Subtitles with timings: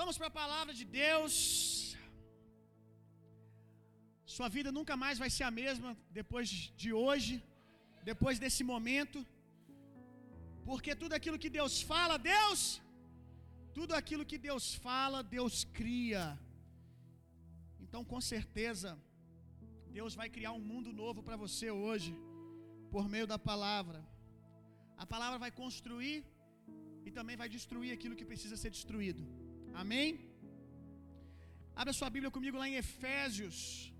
[0.00, 1.32] Vamos para a palavra de Deus.
[4.34, 6.48] Sua vida nunca mais vai ser a mesma depois
[6.82, 7.34] de hoje,
[8.10, 9.18] depois desse momento.
[10.68, 12.60] Porque tudo aquilo que Deus fala, Deus,
[13.78, 16.24] tudo aquilo que Deus fala, Deus cria.
[17.84, 18.90] Então, com certeza,
[19.98, 22.12] Deus vai criar um mundo novo para você hoje,
[22.94, 24.00] por meio da palavra.
[25.04, 26.18] A palavra vai construir
[27.06, 29.24] e também vai destruir aquilo que precisa ser destruído.
[29.74, 30.20] Amém?
[31.74, 33.92] Abra sua Bíblia comigo lá em Efésios,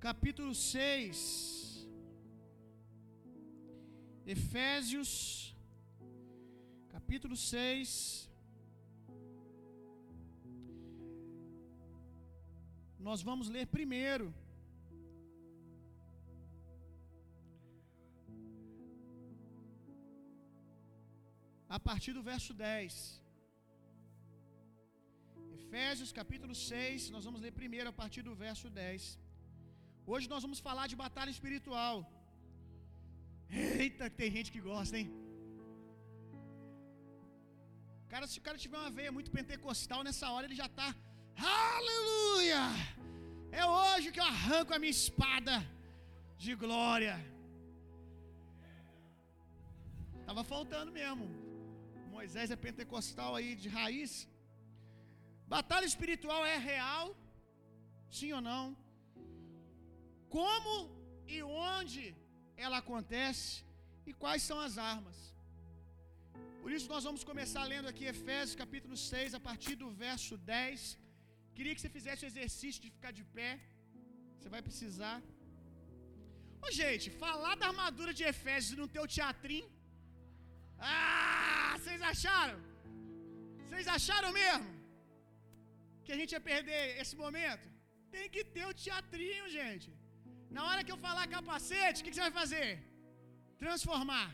[0.00, 1.86] capítulo 6.
[4.26, 5.10] Efésios,
[6.88, 8.28] capítulo 6.
[12.98, 14.34] Nós vamos ler primeiro.
[21.68, 23.27] A partir do verso 10.
[25.58, 29.18] Efésios capítulo 6, nós vamos ler primeiro a partir do verso 10.
[30.12, 31.96] Hoje nós vamos falar de batalha espiritual.
[33.80, 35.08] Eita, tem gente que gosta, hein?
[38.12, 40.88] Cara, se o cara tiver uma veia muito pentecostal nessa hora, ele já está
[41.38, 42.62] Aleluia!
[43.60, 45.54] É hoje que eu arranco a minha espada
[46.36, 47.14] de glória.
[50.26, 51.26] Tava faltando mesmo.
[52.16, 54.28] Moisés é pentecostal aí de raiz.
[55.56, 57.04] Batalha espiritual é real?
[58.18, 58.64] Sim ou não?
[60.36, 60.72] Como
[61.34, 61.38] e
[61.72, 62.02] onde
[62.64, 63.64] ela acontece
[64.08, 65.18] e quais são as armas?
[66.62, 70.80] Por isso nós vamos começar lendo aqui Efésios capítulo 6 a partir do verso 10.
[71.56, 73.52] Queria que você fizesse o exercício de ficar de pé.
[74.36, 75.18] Você vai precisar.
[76.64, 79.70] Ô, gente, falar da armadura de Efésios e não ter o teatrinho.
[80.78, 82.58] Ah, vocês acharam?
[83.64, 84.77] Vocês acharam mesmo?
[86.08, 87.64] Que a gente ia perder esse momento?
[88.12, 89.88] Tem que ter o teatrinho, gente.
[90.56, 92.68] Na hora que eu falar capacete, o que, que você vai fazer?
[93.62, 94.28] Transformar.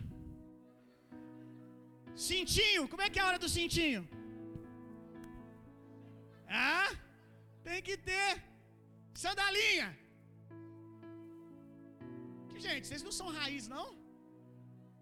[2.27, 4.03] Cintinho, como é que é a hora do cintinho?
[6.67, 6.91] Ah?
[7.67, 8.31] Tem que ter
[9.25, 9.89] sandalinha.
[12.51, 13.89] Que gente, vocês não são raiz, não?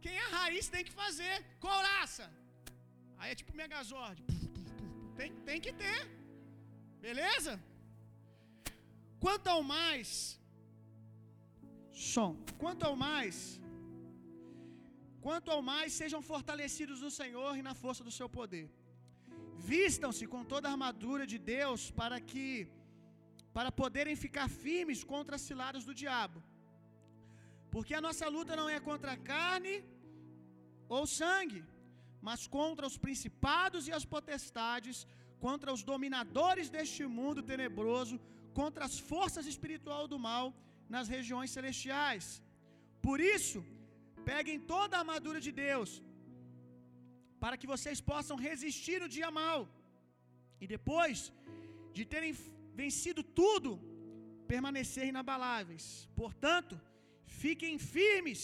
[0.07, 1.35] Quem é raiz tem que fazer.
[1.67, 2.27] Couraça.
[3.19, 4.21] Aí é tipo Megazord.
[5.21, 6.01] Tem, tem que ter.
[7.07, 7.55] Beleza?
[9.25, 10.11] Quanto ao mais.
[12.11, 12.31] Som.
[12.63, 13.37] Quanto ao mais.
[15.27, 18.67] Quanto ao mais, sejam fortalecidos no Senhor e na força do seu poder.
[19.73, 22.47] Vistam-se com toda a armadura de Deus para que
[23.57, 26.39] para poderem ficar firmes contra as ciladas do diabo.
[27.75, 29.75] Porque a nossa luta não é contra a carne
[30.97, 31.63] ou sangue,
[32.29, 34.99] mas contra os principados e as potestades,
[35.45, 38.17] contra os dominadores deste mundo tenebroso,
[38.61, 40.47] contra as forças espirituais do mal
[40.95, 42.27] nas regiões celestiais.
[43.07, 43.61] Por isso,
[44.31, 45.91] peguem toda a armadura de Deus,
[47.43, 49.61] para que vocês possam resistir no dia mal,
[50.63, 51.19] e depois
[51.97, 52.33] de terem
[52.83, 53.71] vencido tudo,
[54.53, 55.85] permanecer inabaláveis.
[56.23, 56.75] Portanto,
[57.43, 58.41] fiquem firmes,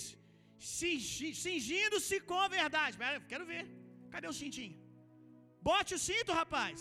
[1.45, 2.99] cingindo-se com a verdade.
[3.33, 3.65] Quero ver.
[4.13, 4.77] Cadê o cintinho?
[5.69, 6.81] Bote o cinto, rapaz.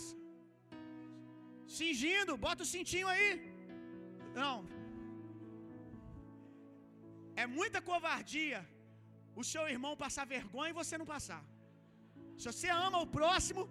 [1.78, 3.30] Cingindo, bota o cintinho aí.
[4.42, 4.56] Não.
[7.42, 8.60] É muita covardia
[9.40, 11.42] o seu irmão passar vergonha e você não passar.
[12.38, 13.62] Se você ama o próximo,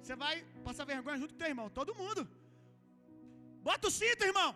[0.00, 0.34] você vai
[0.66, 1.68] passar vergonha junto com o teu irmão.
[1.80, 2.22] Todo mundo.
[3.68, 4.50] Bota o cinto, irmão.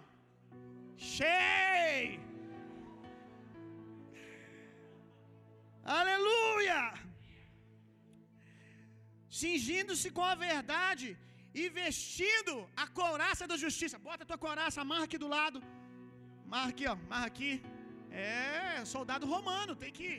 [0.96, 2.20] Cheio.
[5.98, 6.80] Aleluia!
[9.40, 11.06] Cingindo-se com a verdade
[11.60, 13.98] e vestindo a couraça da justiça.
[14.06, 15.58] Bota a tua couraça, amarra aqui do lado.
[16.46, 16.96] Amarra aqui, ó.
[17.06, 17.52] Amarra aqui.
[18.10, 20.10] É, soldado romano, tem que.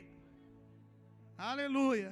[1.50, 2.10] Aleluia.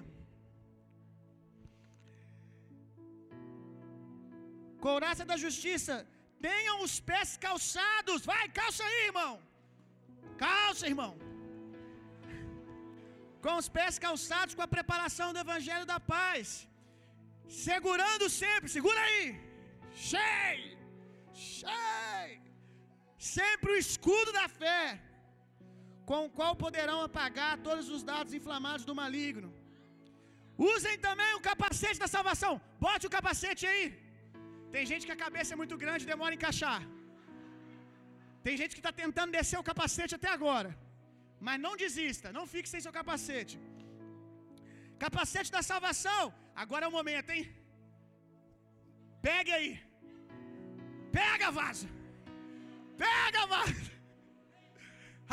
[4.86, 5.95] Couraça da justiça.
[6.48, 8.22] Tenham os pés calçados.
[8.33, 9.33] Vai, calça aí, irmão.
[10.47, 11.13] Calça, irmão.
[13.45, 16.48] Com os pés calçados com a preparação do evangelho da paz.
[17.48, 19.25] Segurando sempre, segura aí.
[20.10, 20.77] Cheio.
[21.33, 22.43] Cheio.
[23.19, 25.01] Sempre o escudo da fé,
[26.10, 29.51] com o qual poderão apagar todos os dados inflamados do maligno.
[30.75, 32.54] Usem também o capacete da salvação.
[32.87, 33.84] Bote o capacete aí.
[34.75, 36.81] Tem gente que a cabeça é muito grande e demora a encaixar.
[38.47, 40.71] Tem gente que está tentando descer o capacete até agora.
[41.47, 43.57] Mas não desista, não fique sem seu capacete.
[45.04, 46.22] Capacete da salvação.
[46.63, 47.45] Agora é o momento, hein?
[49.28, 49.72] Pegue aí.
[51.19, 51.89] Pega, vaza.
[53.03, 53.87] Pega, vaza.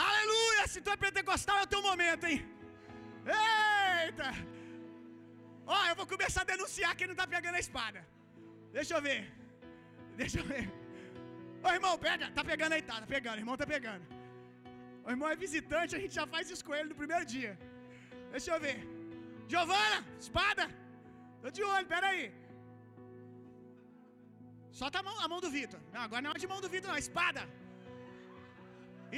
[0.07, 0.63] Aleluia!
[0.67, 2.39] Se tu é pentecostal, é o teu momento, hein?
[3.25, 4.29] Eita!
[5.65, 7.99] Ó, eu vou começar a denunciar quem não tá pegando a espada.
[8.77, 9.19] Deixa eu ver.
[10.21, 10.65] Deixa eu ver.
[11.63, 12.25] Ô irmão, pega.
[12.37, 13.37] Tá pegando aí, tá, tá pegando.
[13.43, 14.05] Irmão tá pegando.
[15.05, 17.53] O irmão é visitante, a gente já faz isso com ele no primeiro dia.
[18.31, 18.77] Deixa eu ver.
[19.51, 20.65] Giovana, espada.
[21.41, 22.25] Tô de olho, pera aí.
[24.79, 25.79] Solta a mão, a mão do Vitor.
[25.93, 26.99] Não, agora não é de mão do Vitor, não.
[27.05, 27.41] Espada.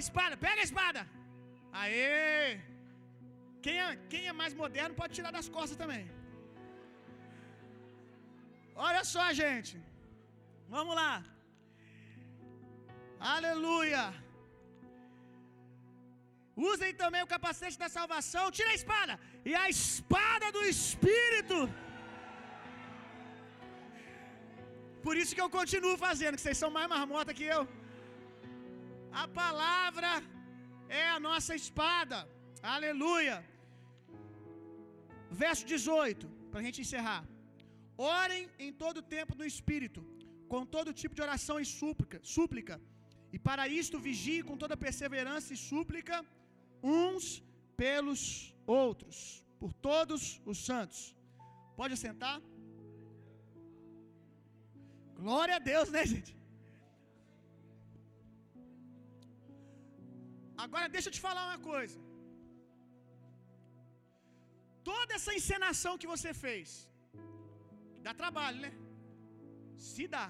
[0.04, 1.02] Espada, pega a espada.
[1.82, 2.60] Aê!
[3.66, 6.04] Quem é, quem é mais moderno pode tirar das costas também.
[8.88, 9.76] Olha só, gente.
[10.76, 11.14] Vamos lá.
[13.36, 14.04] Aleluia.
[16.72, 18.44] Usem também o capacete da salvação.
[18.58, 19.16] Tira a espada.
[19.50, 21.58] E a espada do Espírito.
[25.06, 27.62] Por isso que eu continuo fazendo, que vocês são mais marmota que eu.
[29.24, 30.12] A palavra
[31.02, 32.18] é a nossa espada.
[32.76, 33.38] Aleluia.
[35.44, 37.22] Verso 18, para a gente encerrar.
[37.98, 40.02] Orem em todo tempo no Espírito,
[40.52, 42.76] com todo tipo de oração e súplica, súplica.
[43.36, 46.18] E para isto vigie com toda perseverança e súplica
[46.98, 47.26] uns
[47.82, 49.18] pelos outros,
[49.60, 51.00] por todos os santos.
[51.80, 52.38] Pode assentar?
[55.20, 56.32] Glória a Deus, né, gente?
[60.64, 62.00] Agora deixa eu te falar uma coisa.
[64.92, 66.70] Toda essa encenação que você fez,
[68.06, 68.72] dá trabalho, né?
[69.90, 70.28] Se dá.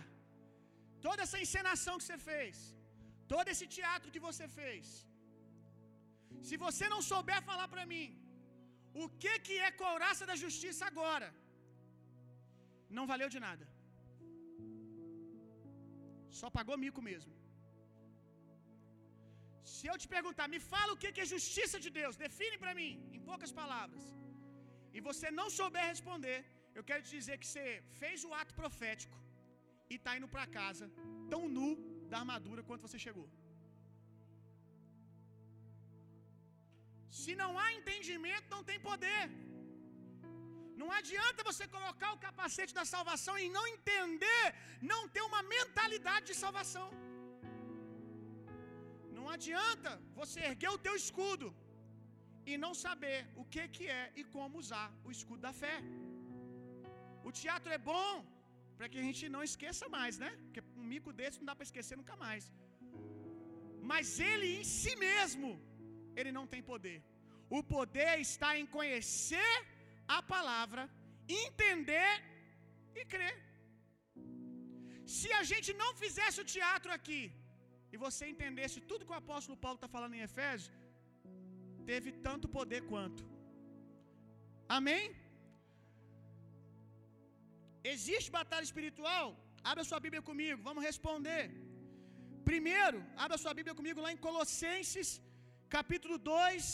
[1.08, 2.56] Toda essa encenação que você fez,
[3.34, 4.86] todo esse teatro que você fez,
[6.48, 8.06] se você não souber falar para mim
[9.04, 11.30] o que que é couraça da justiça agora,
[12.98, 13.66] não valeu de nada.
[16.40, 17.34] Só pagou mico mesmo.
[19.74, 22.74] Se eu te perguntar, me fala o que que é justiça de Deus, define para
[22.80, 24.04] mim, em poucas palavras.
[24.96, 26.38] E você não souber responder,
[26.78, 27.66] eu quero te dizer que você
[28.02, 29.18] fez o ato profético
[29.92, 30.86] e está indo para casa
[31.34, 31.70] tão nu
[32.12, 33.28] da armadura quanto você chegou.
[37.22, 39.24] Se não há entendimento, não tem poder.
[40.82, 44.46] Não adianta você colocar o capacete da salvação e não entender,
[44.92, 46.88] não ter uma mentalidade de salvação.
[49.18, 51.48] Não adianta você erguer o teu escudo
[52.52, 55.78] e não saber o que que é e como usar o escudo da fé.
[57.28, 58.12] O teatro é bom
[58.78, 60.32] para que a gente não esqueça mais, né?
[60.44, 62.46] Porque um mico desse não dá para esquecer nunca mais.
[63.92, 65.50] Mas ele em si mesmo,
[66.20, 67.00] ele não tem poder.
[67.58, 69.54] O poder está em conhecer
[70.18, 70.84] a palavra,
[71.46, 72.14] entender
[73.00, 73.36] e crer.
[75.18, 77.22] Se a gente não fizesse o teatro aqui,
[77.94, 80.72] e você entendesse tudo que o apóstolo Paulo está falando em Efésios,
[81.92, 83.24] teve tanto poder quanto.
[84.78, 85.04] Amém?
[87.94, 89.26] Existe batalha espiritual?
[89.72, 91.44] Abra sua Bíblia comigo, vamos responder.
[92.50, 95.10] Primeiro, abra sua Bíblia comigo lá em Colossenses,
[95.77, 96.66] capítulo 2.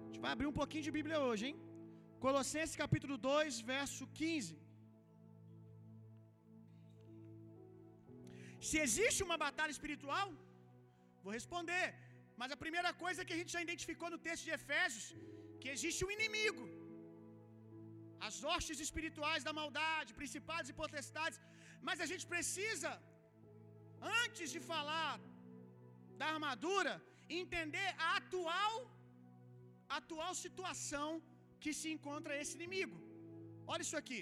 [0.00, 1.56] A gente vai abrir um pouquinho de Bíblia hoje, hein?
[2.24, 4.54] Colossenses, capítulo 2, verso 15.
[8.68, 10.26] Se existe uma batalha espiritual,
[11.24, 11.86] vou responder.
[12.40, 15.06] Mas a primeira coisa que a gente já identificou no texto de Efésios,
[15.62, 16.64] que existe um inimigo.
[18.28, 21.40] As hostes espirituais da maldade, principados e potestades.
[21.88, 22.90] Mas a gente precisa,
[24.22, 25.12] antes de falar
[26.22, 26.94] da armadura,
[27.42, 28.74] entender a atual,
[29.98, 31.08] atual situação
[31.62, 32.98] que se encontra esse inimigo.
[33.72, 34.20] Olha isso aqui.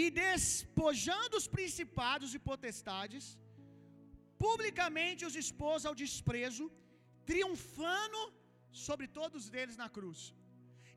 [0.00, 3.24] E despojando os principados e potestades,
[4.44, 6.66] publicamente os expôs ao desprezo,
[7.30, 8.20] triunfando
[8.84, 10.20] sobre todos eles na cruz.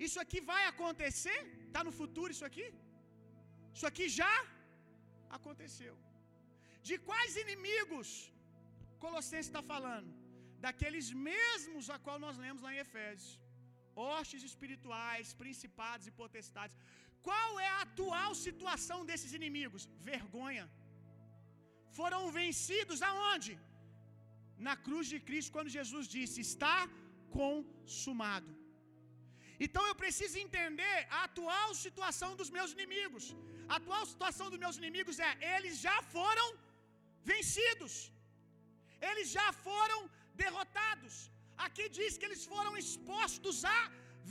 [0.07, 1.39] Isso aqui vai acontecer?
[1.67, 2.67] Está no futuro isso aqui?
[3.75, 4.35] Isso aqui já
[5.37, 5.93] aconteceu.
[6.87, 8.09] De quais inimigos
[9.03, 10.09] Colossenses está falando?
[10.65, 13.33] Daqueles mesmos a qual nós lemos lá em Efésios.
[14.07, 16.77] Hostes espirituais, principados e potestades.
[17.27, 19.83] Qual é a atual situação desses inimigos?
[20.11, 20.65] Vergonha.
[21.99, 23.53] Foram vencidos aonde?
[24.67, 26.77] Na cruz de Cristo, quando Jesus disse: Está
[27.39, 28.51] consumado.
[29.65, 33.25] Então eu preciso entender a atual situação dos meus inimigos.
[33.71, 36.47] A atual situação dos meus inimigos é: eles já foram
[37.31, 37.93] vencidos,
[39.09, 39.99] eles já foram
[40.43, 41.15] derrotados.
[41.65, 43.79] Aqui diz que eles foram expostos à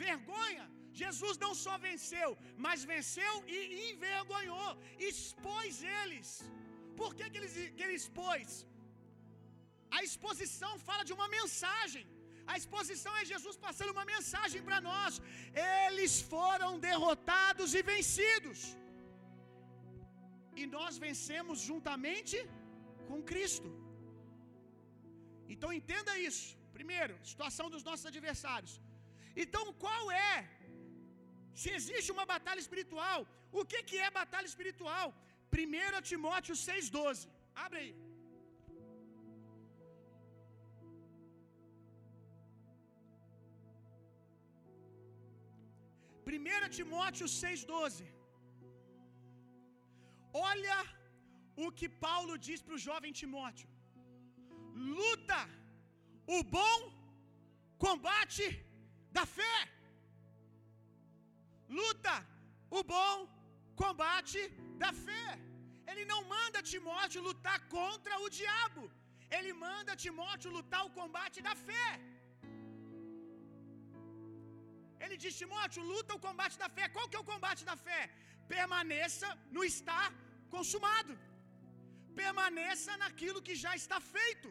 [0.04, 0.66] vergonha.
[1.02, 2.28] Jesus não só venceu,
[2.64, 3.58] mas venceu e
[3.90, 4.70] envergonhou,
[5.10, 6.28] expôs eles.
[7.00, 8.50] Por que, que, ele, que ele expôs?
[9.96, 12.04] A exposição fala de uma mensagem.
[12.52, 15.20] A exposição é Jesus passando uma mensagem para nós.
[15.86, 18.60] Eles foram derrotados e vencidos.
[20.60, 22.38] E nós vencemos juntamente
[23.08, 23.70] com Cristo.
[25.54, 26.46] Então entenda isso.
[26.78, 28.74] Primeiro, situação dos nossos adversários.
[29.42, 30.34] Então, qual é?
[31.60, 33.20] Se existe uma batalha espiritual,
[33.60, 35.06] o que, que é batalha espiritual?
[35.52, 37.28] 1 Timóteo 6,12.
[37.64, 37.94] Abre aí.
[46.32, 48.04] 1 Timóteo 6,12.
[50.50, 50.78] Olha
[51.64, 53.68] o que Paulo diz para o jovem Timóteo:
[54.74, 55.40] luta
[56.36, 56.78] o bom
[57.84, 58.46] combate
[59.16, 59.56] da fé.
[61.78, 62.14] Luta
[62.78, 63.16] o bom
[63.82, 64.40] combate
[64.82, 65.26] da fé.
[65.90, 68.82] Ele não manda Timóteo lutar contra o diabo.
[69.36, 71.88] Ele manda Timóteo lutar o combate da fé.
[75.04, 76.84] Ele diz: Timóteo, luta o combate da fé.
[76.94, 78.02] Qual que é o combate da fé?
[78.56, 80.08] Permaneça no estar
[80.54, 81.14] consumado.
[82.22, 84.48] Permaneça naquilo que já está feito.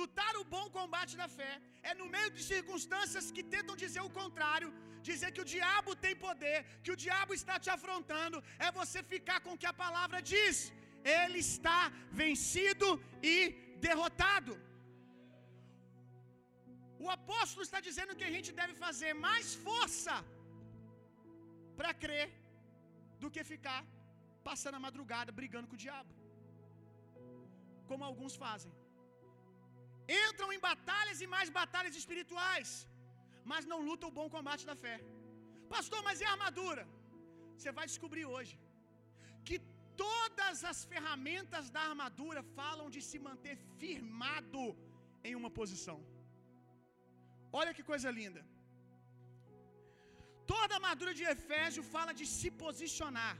[0.00, 1.52] Lutar o bom combate da fé
[1.90, 4.68] é no meio de circunstâncias que tentam dizer o contrário,
[5.08, 9.38] dizer que o diabo tem poder, que o diabo está te afrontando, é você ficar
[9.44, 10.56] com o que a palavra diz.
[11.20, 11.80] Ele está
[12.22, 12.88] vencido
[13.32, 13.36] e
[13.86, 14.52] derrotado.
[17.04, 20.16] O apóstolo está dizendo que a gente deve fazer mais força
[21.78, 22.28] para crer
[23.22, 23.80] do que ficar
[24.48, 26.12] passando a madrugada brigando com o diabo.
[27.90, 28.72] Como alguns fazem.
[30.08, 32.70] Entram em batalhas e mais batalhas espirituais,
[33.50, 34.96] mas não lutam o bom combate da fé.
[35.74, 36.84] Pastor, mas e a armadura?
[37.56, 38.54] Você vai descobrir hoje
[39.46, 39.58] que
[40.04, 44.64] todas as ferramentas da armadura falam de se manter firmado
[45.28, 45.98] em uma posição.
[47.60, 48.42] Olha que coisa linda.
[50.52, 53.34] Toda a armadura de Efésio fala de se posicionar.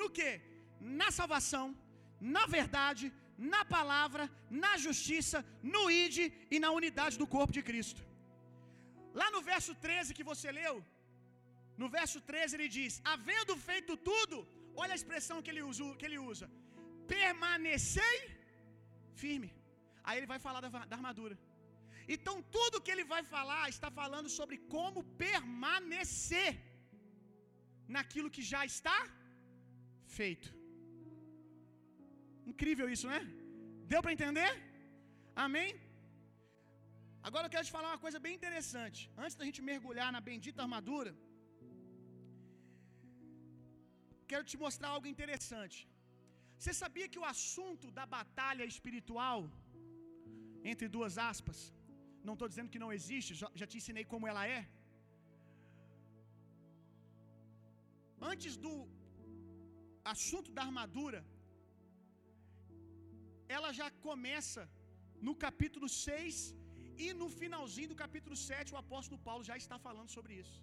[0.00, 0.30] No que?
[1.00, 1.66] Na salvação,
[2.36, 3.06] na verdade,
[3.52, 4.24] na palavra,
[4.62, 5.38] na justiça,
[5.74, 8.02] no ide e na unidade do corpo de Cristo.
[9.20, 10.76] Lá no verso 13 que você leu,
[11.82, 14.38] no verso 13 ele diz: Havendo feito tudo,
[14.82, 16.48] olha a expressão que ele usa, que ele usa
[17.14, 18.16] permanecei
[19.22, 19.50] firme.
[20.06, 21.36] Aí ele vai falar da, da armadura.
[22.14, 26.50] Então, tudo que ele vai falar está falando sobre como permanecer
[27.96, 28.98] naquilo que já está
[30.18, 30.48] feito.
[32.52, 33.20] Incrível isso, né?
[33.92, 34.50] Deu para entender?
[35.46, 35.70] Amém?
[37.28, 39.00] Agora eu quero te falar uma coisa bem interessante.
[39.24, 41.12] Antes da gente mergulhar na bendita armadura,
[44.30, 45.78] quero te mostrar algo interessante.
[46.58, 49.40] Você sabia que o assunto da batalha espiritual,
[50.70, 51.58] entre duas aspas,
[52.26, 54.62] não estou dizendo que não existe, já, já te ensinei como ela é.
[58.32, 58.72] Antes do
[60.14, 61.20] assunto da armadura,
[63.56, 64.62] ela já começa
[65.26, 66.34] no capítulo 6
[67.04, 70.58] e no finalzinho do capítulo 7 o apóstolo Paulo já está falando sobre isso.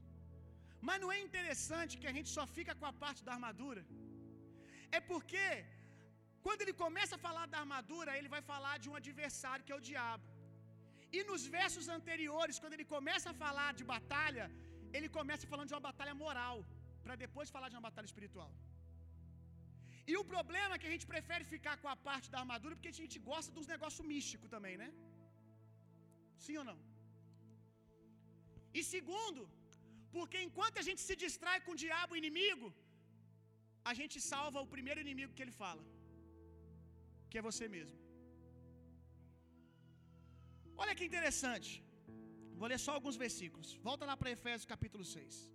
[0.87, 3.83] Mas não é interessante que a gente só fica com a parte da armadura?
[4.97, 5.47] É porque
[6.45, 9.79] quando ele começa a falar da armadura, ele vai falar de um adversário que é
[9.79, 10.27] o diabo.
[11.17, 14.45] E nos versos anteriores, quando ele começa a falar de batalha,
[14.97, 16.57] ele começa falando de uma batalha moral,
[17.03, 18.51] para depois falar de uma batalha espiritual.
[20.12, 22.93] E o problema é que a gente prefere ficar com a parte da armadura porque
[22.93, 24.89] a gente gosta dos negócios místicos também, né?
[26.45, 26.79] Sim ou não?
[28.77, 29.43] E segundo,
[30.15, 32.67] porque enquanto a gente se distrai com o diabo inimigo,
[33.89, 35.83] a gente salva o primeiro inimigo que ele fala,
[37.29, 38.00] que é você mesmo.
[40.83, 41.71] Olha que interessante.
[42.59, 43.69] Vou ler só alguns versículos.
[43.89, 45.54] Volta lá para Efésios capítulo 6.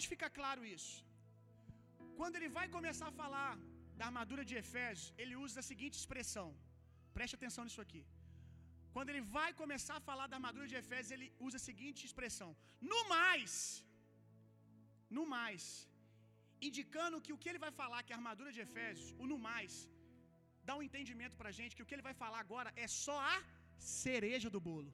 [0.00, 0.94] Aonde fica claro isso?
[2.18, 3.50] Quando ele vai começar a falar
[3.98, 6.46] da armadura de Efésios, ele usa a seguinte expressão:
[7.16, 8.00] Preste atenção nisso aqui.
[8.94, 12.50] Quando ele vai começar a falar da armadura de Efésios, ele usa a seguinte expressão:
[12.92, 13.52] no mais,
[15.18, 15.64] no mais,
[16.68, 19.74] indicando que o que ele vai falar, que a armadura de Efésios, o no mais,
[20.68, 23.18] dá um entendimento para a gente que o que ele vai falar agora é só
[23.34, 23.38] a
[24.04, 24.92] cereja do bolo.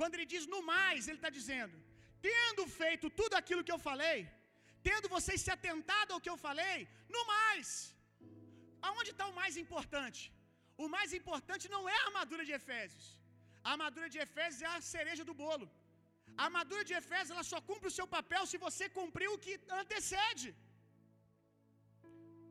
[0.00, 1.78] Quando ele diz no mais, ele está dizendo
[2.28, 4.18] tendo feito tudo aquilo que eu falei,
[4.88, 6.76] tendo vocês se atentado ao que eu falei,
[7.14, 7.68] no mais,
[8.88, 10.22] aonde está o mais importante?
[10.84, 13.06] O mais importante não é a armadura de Efésios.
[13.66, 15.66] A armadura de Efésios é a cereja do bolo.
[16.40, 19.54] A armadura de Efésios ela só cumpre o seu papel se você cumprir o que
[19.82, 20.48] antecede.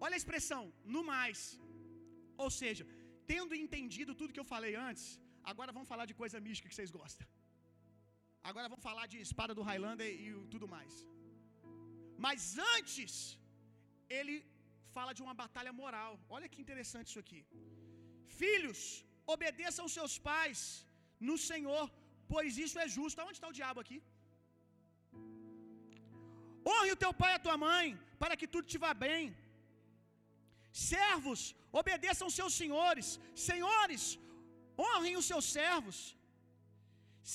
[0.05, 0.63] Olha a expressão,
[0.95, 1.39] no mais.
[2.43, 2.85] Ou seja,
[3.31, 5.05] tendo entendido tudo que eu falei antes,
[5.51, 7.27] agora vamos falar de coisa mística que vocês gostam.
[8.49, 10.93] Agora vamos falar de espada do Highlander e tudo mais.
[12.25, 12.41] Mas
[12.75, 13.13] antes,
[14.19, 14.35] ele
[14.95, 16.13] fala de uma batalha moral.
[16.35, 17.41] Olha que interessante isso aqui.
[18.41, 18.79] Filhos,
[19.35, 20.61] obedeçam seus pais
[21.29, 21.85] no Senhor,
[22.33, 23.19] pois isso é justo.
[23.21, 23.99] Aonde está o diabo aqui?
[26.71, 27.85] Honre o teu pai e a tua mãe,
[28.21, 29.23] para que tudo te vá bem.
[30.93, 31.41] Servos,
[31.81, 33.07] obedeçam seus senhores.
[33.49, 34.03] Senhores,
[34.85, 35.99] honrem os seus servos.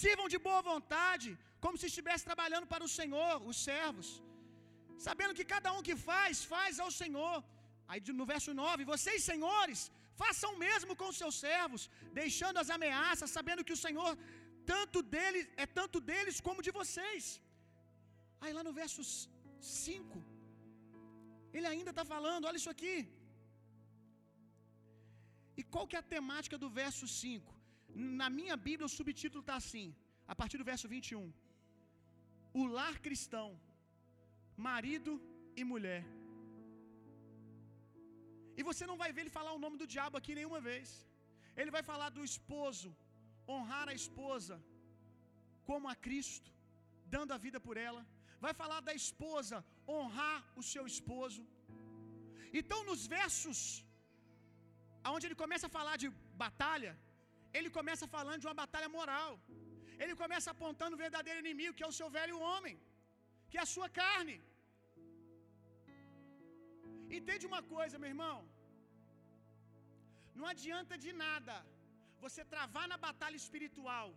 [0.01, 1.29] Sirvam de boa vontade,
[1.65, 4.09] como se estivesse trabalhando para o Senhor, os servos.
[5.07, 7.37] Sabendo que cada um que faz, faz ao Senhor.
[7.89, 9.81] Aí no verso 9: Vocês, senhores,
[10.23, 11.83] façam o mesmo com os seus servos,
[12.21, 14.13] deixando as ameaças, sabendo que o Senhor
[14.73, 17.25] tanto deles é tanto deles como de vocês.
[18.43, 19.03] Aí lá no verso
[19.61, 20.23] 5,
[21.57, 22.97] ele ainda está falando, olha isso aqui.
[25.61, 27.56] E qual que é a temática do verso 5?
[27.97, 29.87] Na minha Bíblia o subtítulo está assim,
[30.33, 31.25] a partir do verso 21.
[32.61, 33.49] O lar cristão,
[34.69, 35.13] marido
[35.61, 36.05] e mulher.
[38.59, 40.89] E você não vai ver ele falar o nome do diabo aqui nenhuma vez.
[41.61, 42.91] Ele vai falar do esposo,
[43.55, 44.57] honrar a esposa
[45.69, 46.51] como a Cristo,
[47.15, 48.03] dando a vida por ela.
[48.45, 49.59] Vai falar da esposa,
[49.97, 51.43] honrar o seu esposo.
[52.61, 53.59] Então, nos versos
[55.15, 56.09] onde ele começa a falar de
[56.45, 56.93] batalha,
[57.57, 59.33] ele começa falando de uma batalha moral.
[60.03, 62.77] Ele começa apontando o verdadeiro inimigo, que é o seu velho homem,
[63.51, 64.37] que é a sua carne.
[67.19, 68.37] Entende uma coisa, meu irmão?
[70.39, 71.55] Não adianta de nada
[72.25, 74.09] você travar na batalha espiritual,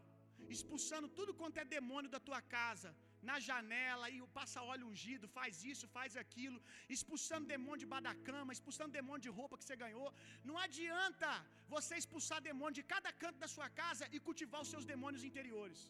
[0.56, 2.92] expulsando tudo quanto é demônio da tua casa,
[3.28, 6.60] na janela, e passa óleo ungido, faz isso, faz aquilo,
[6.96, 10.10] expulsando demônio debaixo da cama, expulsando demônio de roupa que você ganhou.
[10.50, 11.30] Não adianta
[11.76, 15.82] você expulsar demônio de cada canto da sua casa e cultivar os seus demônios interiores.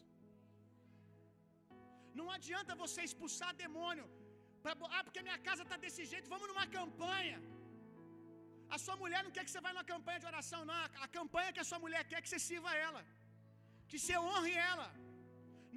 [2.18, 4.06] Não adianta você expulsar demônio.
[4.62, 7.38] Pra, ah, porque minha casa está desse jeito, vamos numa campanha.
[8.74, 10.82] A sua mulher não quer que você vá numa campanha de oração, não.
[11.06, 13.02] A campanha que a sua mulher quer é que você sirva ela,
[13.90, 14.88] que você honre ela.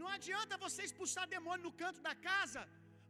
[0.01, 2.61] Não adianta você expulsar demônio no canto da casa,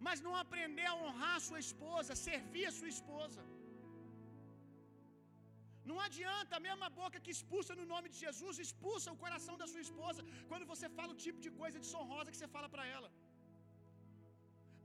[0.05, 3.41] mas não aprender a honrar a sua esposa, servir a sua esposa.
[5.89, 9.67] Não adianta a mesma boca que expulsa no nome de Jesus, expulsa o coração da
[9.71, 13.09] sua esposa quando você fala o tipo de coisa desonrosa que você fala para ela.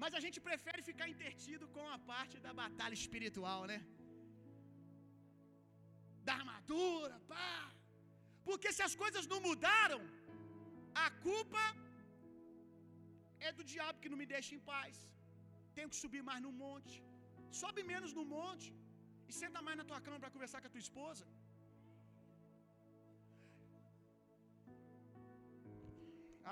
[0.02, 3.78] Mas a gente prefere ficar intertido com a parte da batalha espiritual, né?
[6.28, 7.50] Da armadura, pá.
[8.48, 10.00] Porque se as coisas não mudaram,
[11.06, 11.62] a culpa
[13.46, 14.94] é do diabo que não me deixa em paz.
[15.76, 16.96] Tenho que subir mais no monte.
[17.62, 18.68] Sobe menos no monte
[19.28, 21.24] e senta mais na tua cama para conversar com a tua esposa.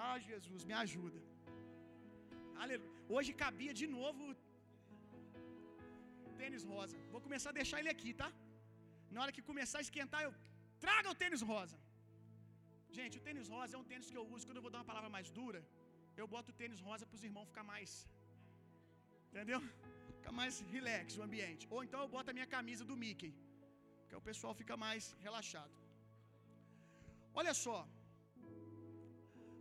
[0.05, 1.20] Ah, Jesus, me ajuda.
[2.62, 2.92] Aleluia.
[3.16, 4.25] Hoje cabia de novo
[6.40, 6.96] tênis rosa.
[7.14, 8.29] Vou começar a deixar ele aqui, tá?
[9.14, 10.33] Na hora que começar a esquentar, eu
[10.85, 11.77] traga o tênis rosa.
[12.99, 14.90] Gente, o tênis rosa é um tênis que eu uso quando eu vou dar uma
[14.92, 15.61] palavra mais dura.
[16.20, 17.90] Eu boto o tênis rosa para os irmãos ficar mais.
[19.31, 19.61] Entendeu?
[20.18, 21.64] Fica mais relax o ambiente.
[21.74, 23.33] Ou então eu boto a minha camisa do Mickey.
[24.09, 25.76] Que o pessoal fica mais relaxado.
[27.40, 27.79] Olha só.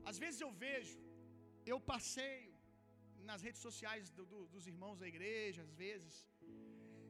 [0.09, 0.97] Às vezes eu vejo,
[1.71, 2.51] eu passeio
[3.29, 6.15] nas redes sociais do, do, dos irmãos da igreja, às vezes,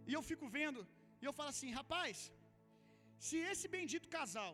[0.09, 0.81] e eu fico vendo,
[1.21, 2.17] e eu falo assim, rapaz,
[3.27, 4.53] se esse bendito casal,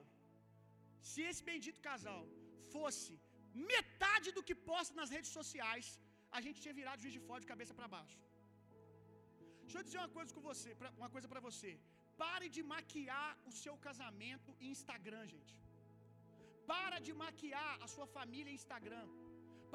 [1.09, 2.23] se esse bendito casal
[2.73, 3.13] fosse
[3.71, 5.87] metade do que posta nas redes sociais,
[6.37, 8.19] a gente tinha virado juiz de fora de cabeça para baixo.
[9.63, 10.69] Deixa eu dizer uma coisa com você,
[11.01, 11.71] uma coisa para você.
[12.23, 15.53] Pare de maquiar o seu casamento em Instagram, gente.
[16.71, 19.05] Para de maquiar a sua família em Instagram.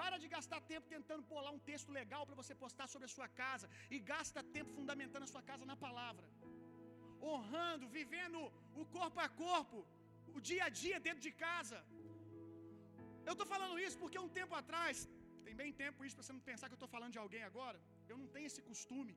[0.01, 3.29] Para de gastar tempo tentando pular um texto legal para você postar sobre a sua
[3.43, 6.27] casa e gasta tempo fundamentando a sua casa na palavra.
[7.31, 8.41] Honrando, vivendo
[8.83, 9.79] o corpo a corpo,
[10.37, 11.79] o dia a dia dentro de casa.
[13.29, 14.97] Eu estou falando isso porque um tempo atrás,
[15.47, 17.79] tem bem tempo isso para você não pensar que eu estou falando de alguém agora.
[18.11, 19.15] Eu não tenho esse costume.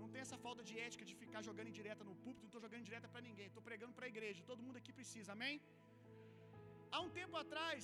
[0.00, 2.64] Não tenho essa falta de ética de ficar jogando em direta no púlpito, não estou
[2.66, 3.46] jogando em direta para ninguém.
[3.50, 4.48] Estou pregando para a igreja.
[4.52, 5.56] Todo mundo aqui precisa, amém?
[6.94, 7.82] Há um tempo atrás,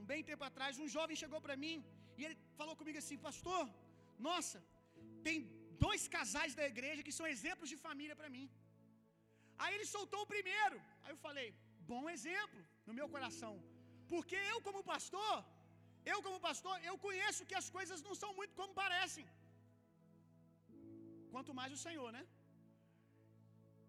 [0.00, 1.76] um bem tempo atrás, um jovem chegou para mim
[2.18, 3.64] e ele falou comigo assim: Pastor,
[4.28, 4.60] nossa,
[5.26, 5.38] tem
[5.86, 8.46] dois casais da igreja que são exemplos de família para mim.
[9.64, 10.78] Aí ele soltou o primeiro.
[11.04, 11.48] Aí eu falei:
[11.92, 13.54] Bom exemplo no meu coração.
[14.12, 15.36] Porque eu, como pastor,
[16.12, 19.26] eu, como pastor, eu conheço que as coisas não são muito como parecem.
[21.32, 22.24] Quanto mais o Senhor, né?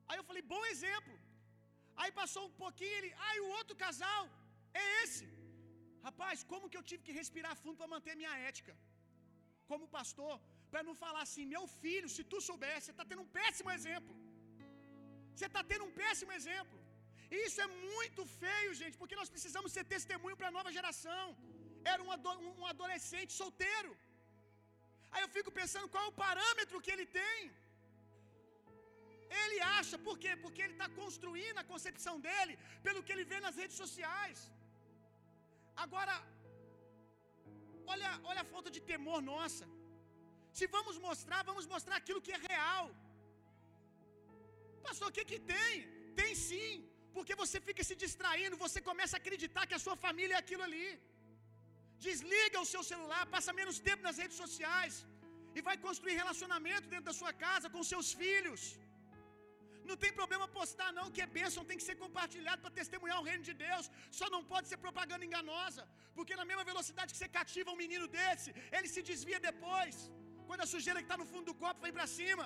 [0.07, 1.15] Aí eu falei: Bom exemplo.
[2.01, 4.23] Aí passou um pouquinho, ele, ah, o outro casal
[4.81, 5.25] é esse.
[6.07, 8.73] Rapaz, como que eu tive que respirar fundo para manter minha ética?
[9.69, 10.35] Como pastor,
[10.71, 14.13] para não falar assim, meu filho, se tu soubesse, você está tendo um péssimo exemplo.
[15.35, 16.76] Você está tendo um péssimo exemplo.
[17.45, 21.25] Isso é muito feio, gente, porque nós precisamos ser testemunho para a nova geração.
[21.93, 22.29] Era um, ado
[22.61, 23.91] um adolescente solteiro.
[25.11, 27.39] Aí eu fico pensando qual é o parâmetro que ele tem.
[29.41, 30.31] Ele acha, por quê?
[30.43, 32.53] Porque ele está construindo a concepção dele
[32.85, 34.39] pelo que ele vê nas redes sociais.
[35.85, 36.13] Agora,
[37.93, 39.65] olha, olha a falta de temor nossa.
[40.57, 42.85] Se vamos mostrar, vamos mostrar aquilo que é real.
[44.87, 45.73] Pastor, o que que tem?
[46.19, 46.71] Tem sim,
[47.15, 50.63] porque você fica se distraindo, você começa a acreditar que a sua família é aquilo
[50.69, 50.87] ali.
[52.07, 54.95] Desliga o seu celular, passa menos tempo nas redes sociais
[55.57, 58.61] e vai construir relacionamento dentro da sua casa com seus filhos.
[59.89, 63.27] Não tem problema postar, não, que é bênção, tem que ser compartilhado para testemunhar o
[63.29, 63.85] reino de Deus.
[64.19, 65.83] Só não pode ser propaganda enganosa,
[66.17, 69.95] porque na mesma velocidade que você cativa um menino desse, ele se desvia depois.
[70.47, 72.45] Quando a sujeira que está no fundo do copo vem para cima,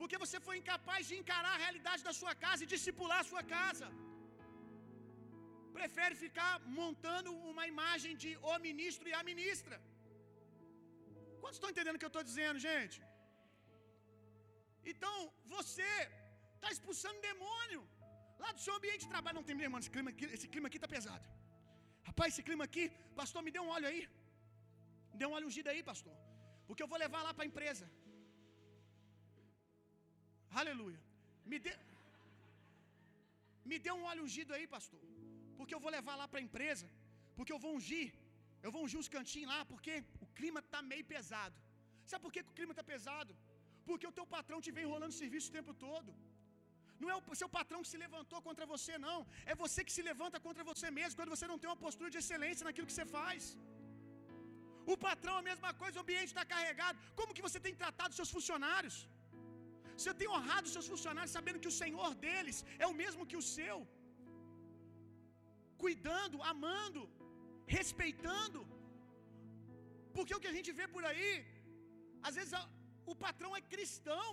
[0.00, 3.42] porque você foi incapaz de encarar a realidade da sua casa e discipular a sua
[3.56, 3.88] casa.
[5.78, 9.76] Prefere ficar montando uma imagem de o ministro e a ministra.
[11.40, 12.98] Quantos estão entendendo o que eu estou dizendo, gente?
[14.92, 15.16] Então,
[15.56, 15.90] você
[16.60, 17.82] Está expulsando demônio.
[18.42, 19.36] Lá do seu ambiente de trabalho.
[19.38, 21.26] Não tem irmão, esse clima aqui, esse clima aqui está pesado.
[22.08, 22.84] Rapaz, esse clima aqui,
[23.20, 24.02] pastor, me dê um óleo aí.
[25.12, 26.16] Me dê um óleo ungido aí, pastor.
[26.66, 27.86] Porque eu vou levar lá para a empresa.
[30.62, 31.00] Aleluia.
[31.50, 31.72] Me dê,
[33.70, 35.02] me dê um óleo ungido aí, pastor.
[35.58, 36.86] Porque eu vou levar lá para a empresa.
[37.36, 38.08] Porque eu vou ungir.
[38.64, 39.60] Eu vou ungir uns cantinhos lá.
[39.72, 41.56] Porque o clima está meio pesado.
[42.10, 43.32] Sabe por que, que o clima está pesado?
[43.88, 46.10] Porque o teu patrão te vem enrolando serviço o tempo todo.
[47.02, 49.18] Não é o seu patrão que se levantou contra você, não.
[49.50, 52.18] É você que se levanta contra você mesmo quando você não tem uma postura de
[52.22, 53.44] excelência naquilo que você faz.
[54.92, 56.98] O patrão é a mesma coisa, o ambiente está carregado.
[57.18, 58.96] Como que você tem tratado seus funcionários?
[60.00, 63.46] Você tem honrado seus funcionários sabendo que o Senhor deles é o mesmo que o
[63.56, 63.78] seu?
[65.84, 67.02] Cuidando, amando,
[67.78, 68.60] respeitando.
[70.16, 71.32] Porque o que a gente vê por aí,
[72.28, 72.54] às vezes
[73.12, 74.28] o patrão é cristão,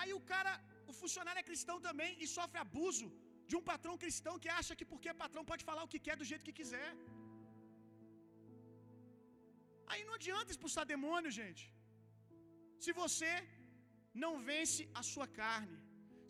[0.00, 0.52] Aí o cara,
[0.90, 3.06] o funcionário é cristão também e sofre abuso
[3.50, 6.16] de um patrão cristão que acha que porque é patrão pode falar o que quer
[6.20, 6.90] do jeito que quiser.
[9.92, 11.64] Aí não adianta expulsar demônio, gente.
[12.84, 13.32] Se você
[14.22, 15.78] não vence a sua carne,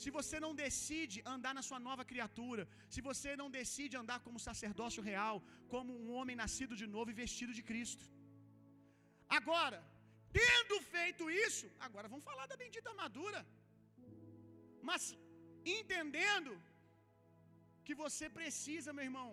[0.02, 2.62] se você não decide andar na sua nova criatura,
[2.94, 5.36] se você não decide andar como sacerdócio real,
[5.74, 8.04] como um homem nascido de novo e vestido de Cristo.
[9.38, 9.80] Agora,
[10.38, 13.40] Tendo feito isso, agora vamos falar da bendita armadura.
[14.88, 15.02] Mas
[15.78, 16.52] entendendo
[17.86, 19.30] que você precisa, meu irmão,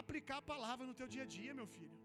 [0.00, 1.98] aplicar a palavra no teu dia a dia, meu filho.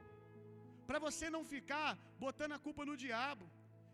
[0.89, 1.89] Para você não ficar
[2.25, 3.45] botando a culpa no diabo.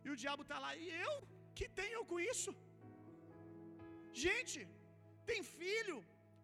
[0.05, 1.13] E o diabo tá lá, e eu?
[1.57, 2.51] Que tenho com isso?
[4.25, 4.59] Gente,
[5.29, 5.97] tem filho,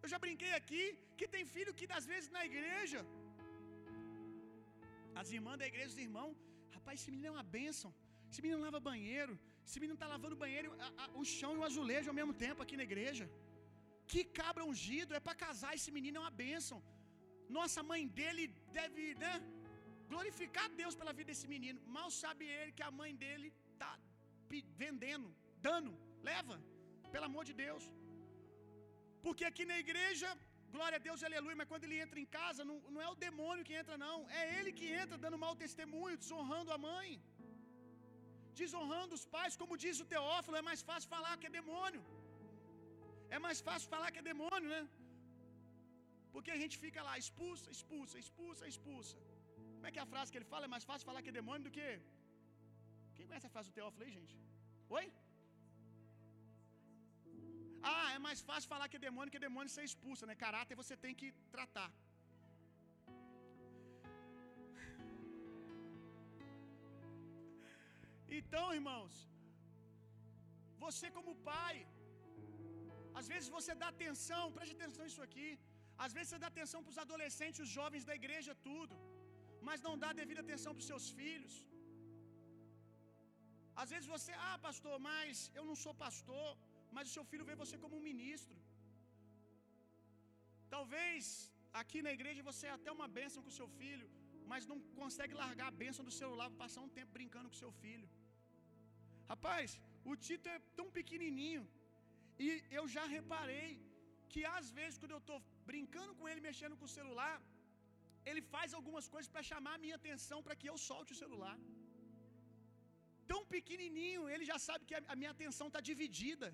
[0.03, 0.83] eu já brinquei aqui,
[1.19, 3.01] que tem filho que às vezes na igreja,
[5.21, 6.35] as irmãs da igreja, os irmãos,
[6.75, 7.89] Rapaz, esse menino é uma bênção.
[8.29, 9.33] Esse menino lava banheiro.
[9.65, 12.33] Esse menino está lavando o banheiro, a, a, o chão e o azulejo ao mesmo
[12.45, 13.25] tempo aqui na igreja.
[14.11, 15.71] Que cabra ungido, é para casar.
[15.77, 16.77] Esse menino é uma bênção.
[17.57, 18.45] Nossa mãe dele
[18.77, 19.33] deve né,
[20.11, 21.79] glorificar Deus pela vida desse menino.
[21.97, 23.91] Mal sabe ele que a mãe dele está
[24.83, 25.27] vendendo,
[25.67, 25.91] dando,
[26.29, 26.55] leva,
[27.13, 27.83] pelo amor de Deus.
[29.25, 30.29] Porque aqui na igreja
[30.75, 31.57] Glória a Deus, aleluia.
[31.59, 34.17] Mas quando ele entra em casa, não, não é o demônio que entra, não.
[34.41, 37.07] É ele que entra dando mau testemunho, desonrando a mãe,
[38.61, 39.57] desonrando os pais.
[39.61, 42.03] Como diz o Teófilo, é mais fácil falar que é demônio.
[43.35, 44.83] É mais fácil falar que é demônio, né?
[46.33, 49.17] Porque a gente fica lá, expulsa, expulsa, expulsa, expulsa.
[49.79, 50.65] Como é que é a frase que ele fala?
[50.67, 51.87] É mais fácil falar que é demônio do que.
[53.15, 54.35] Quem conhece a frase do Teófilo aí, gente?
[54.97, 55.05] Oi?
[57.91, 60.35] Ah, é mais fácil falar que é demônio que é demônio ser expulso, né?
[60.45, 61.89] Caráter você tem que tratar.
[68.39, 69.13] Então, irmãos,
[70.85, 71.75] você como pai,
[73.19, 75.49] às vezes você dá atenção, preste atenção nisso aqui.
[76.05, 78.97] Às vezes você dá atenção para os adolescentes, os jovens da igreja, tudo,
[79.67, 81.55] mas não dá devida atenção para os seus filhos.
[83.81, 86.47] Às vezes você, ah, pastor, mas eu não sou pastor,
[86.95, 88.57] mas o seu filho vê você como um ministro.
[90.75, 91.23] Talvez
[91.81, 94.07] aqui na igreja você é até uma bênção com o seu filho,
[94.51, 97.63] mas não consegue largar a bênção do celular para passar um tempo brincando com o
[97.63, 98.07] seu filho.
[99.31, 99.79] Rapaz,
[100.11, 101.63] o Tito é tão pequenininho
[102.45, 103.69] e eu já reparei
[104.31, 107.35] que às vezes quando eu estou brincando com ele, mexendo com o celular,
[108.29, 111.57] ele faz algumas coisas para chamar a minha atenção para que eu solte o celular.
[113.31, 116.49] Tão pequenininho, ele já sabe que a minha atenção está dividida.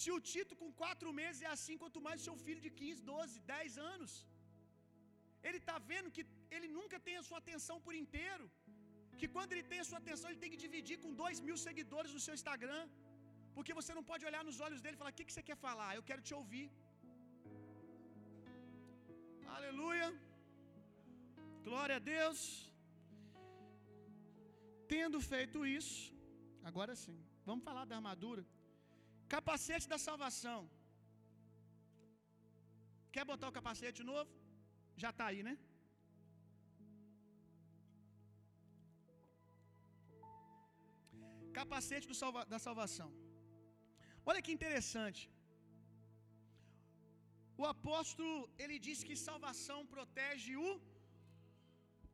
[0.00, 3.40] Se o Tito com quatro meses é assim, quanto mais seu filho de 15, 12,
[3.54, 4.12] 10 anos.
[5.46, 6.24] Ele está vendo que
[6.56, 8.46] ele nunca tem a sua atenção por inteiro.
[9.20, 12.12] Que quando ele tem a sua atenção, ele tem que dividir com dois mil seguidores
[12.16, 12.84] no seu Instagram.
[13.56, 15.58] Porque você não pode olhar nos olhos dele e falar: O que, que você quer
[15.66, 15.90] falar?
[15.98, 16.66] Eu quero te ouvir.
[19.56, 20.08] Aleluia.
[21.68, 22.40] Glória a Deus.
[24.94, 25.98] Tendo feito isso,
[26.68, 27.18] agora sim,
[27.48, 28.44] vamos falar da armadura.
[29.34, 30.60] Capacete da salvação.
[33.14, 34.30] Quer botar o capacete novo?
[35.02, 35.54] Já está aí, né?
[41.58, 43.10] Capacete salva, da salvação.
[44.30, 45.22] Olha que interessante.
[47.62, 50.70] O apóstolo, ele diz que salvação protege o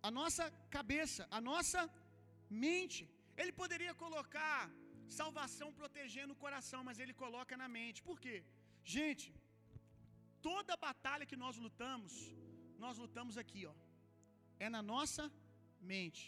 [0.09, 0.45] a nossa
[0.77, 1.81] cabeça, a nossa
[2.65, 3.03] mente.
[3.41, 4.61] Ele poderia colocar
[5.21, 8.05] salvação protegendo o coração, mas ele coloca na mente.
[8.09, 8.37] Por quê?
[8.97, 9.27] Gente,
[10.49, 12.13] toda batalha que nós lutamos,
[12.85, 13.75] nós lutamos aqui, ó.
[14.65, 15.25] É na nossa
[15.93, 16.25] mente.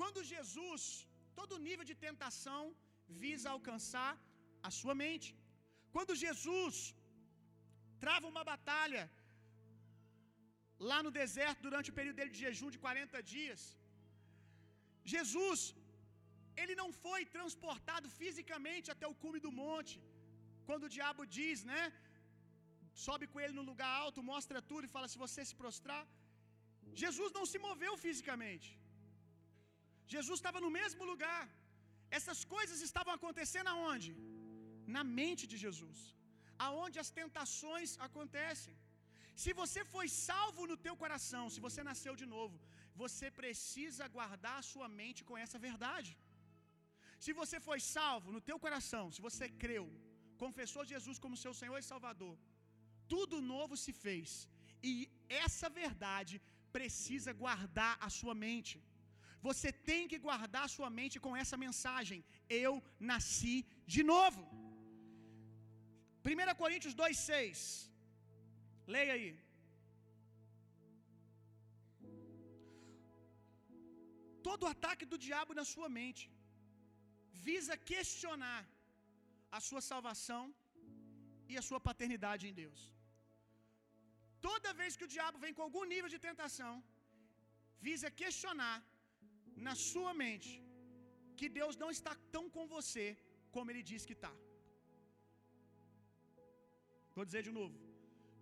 [0.00, 0.82] Quando Jesus,
[1.38, 2.62] todo nível de tentação
[3.24, 4.12] visa alcançar
[4.68, 5.28] a sua mente.
[5.94, 6.76] Quando Jesus
[8.04, 9.02] trava uma batalha
[10.90, 13.62] lá no deserto durante o período dele de jejum de 40 dias,
[15.14, 15.60] Jesus
[16.60, 19.94] ele não foi transportado fisicamente até o cume do monte.
[20.68, 21.82] Quando o diabo diz, né?
[23.06, 26.04] Sobe com ele no lugar alto, mostra tudo e fala: se você se prostrar.
[27.02, 28.70] Jesus não se moveu fisicamente.
[30.14, 31.42] Jesus estava no mesmo lugar.
[32.18, 34.10] Essas coisas estavam acontecendo aonde?
[34.96, 36.00] Na mente de Jesus.
[36.66, 38.74] Aonde as tentações acontecem.
[39.42, 42.56] Se você foi salvo no teu coração, se você nasceu de novo,
[43.02, 46.12] você precisa guardar a sua mente com essa verdade.
[47.24, 49.84] Se você foi salvo no teu coração, se você creu,
[50.42, 52.34] confessou Jesus como seu Senhor e Salvador,
[53.12, 54.30] tudo novo se fez.
[54.90, 54.94] E
[55.44, 56.34] essa verdade
[56.76, 58.76] precisa guardar a sua mente.
[59.48, 62.20] Você tem que guardar a sua mente com essa mensagem:
[62.64, 62.74] Eu
[63.12, 63.56] nasci
[63.94, 64.42] de novo.
[66.24, 67.91] 1 Coríntios 2,6.
[68.94, 69.32] Leia aí.
[74.48, 76.24] Todo ataque do diabo na sua mente
[77.48, 78.62] visa questionar
[79.56, 80.42] a sua salvação
[81.52, 82.80] e a sua paternidade em Deus.
[84.48, 86.74] Toda vez que o diabo vem com algum nível de tentação,
[87.88, 88.76] visa questionar
[89.66, 90.52] na sua mente
[91.38, 93.06] que Deus não está tão com você
[93.54, 94.34] como ele diz que está.
[97.16, 97.81] Vou dizer de novo.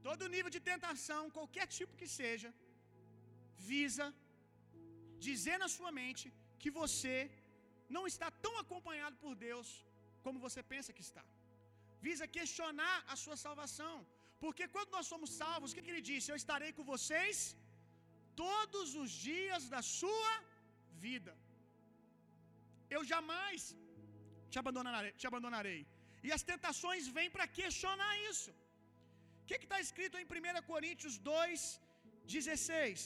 [0.08, 2.50] Todo nível de tentação, qualquer tipo que seja,
[3.72, 4.06] visa
[5.28, 6.26] dizer na sua mente
[6.62, 7.16] que você
[7.96, 9.68] não está tão acompanhado por Deus
[10.24, 11.24] como você pensa que está.
[12.06, 13.96] Visa questionar a sua salvação.
[14.42, 16.30] Porque quando nós somos salvos, o que, que ele disse?
[16.32, 17.38] Eu estarei com vocês
[18.44, 20.32] todos os dias da sua
[21.06, 21.32] vida.
[22.94, 23.62] Eu jamais
[24.52, 25.12] te abandonarei.
[25.20, 25.80] Te abandonarei.
[26.26, 28.50] E as tentações vêm para questionar isso.
[29.50, 31.62] Que está escrito em 1 Coríntios 2,
[32.36, 33.00] 16?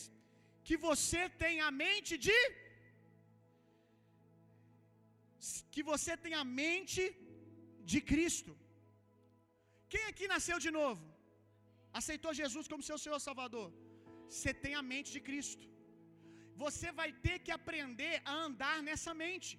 [0.66, 2.38] Que você tem a mente de.
[5.74, 7.02] Que você tem a mente
[7.92, 8.52] de Cristo.
[9.92, 11.02] Quem aqui nasceu de novo?
[11.98, 13.68] aceitou Jesus como seu Senhor Salvador,
[14.35, 15.66] você tem a mente de Cristo.
[16.64, 19.52] Você vai ter que aprender a andar nessa mente.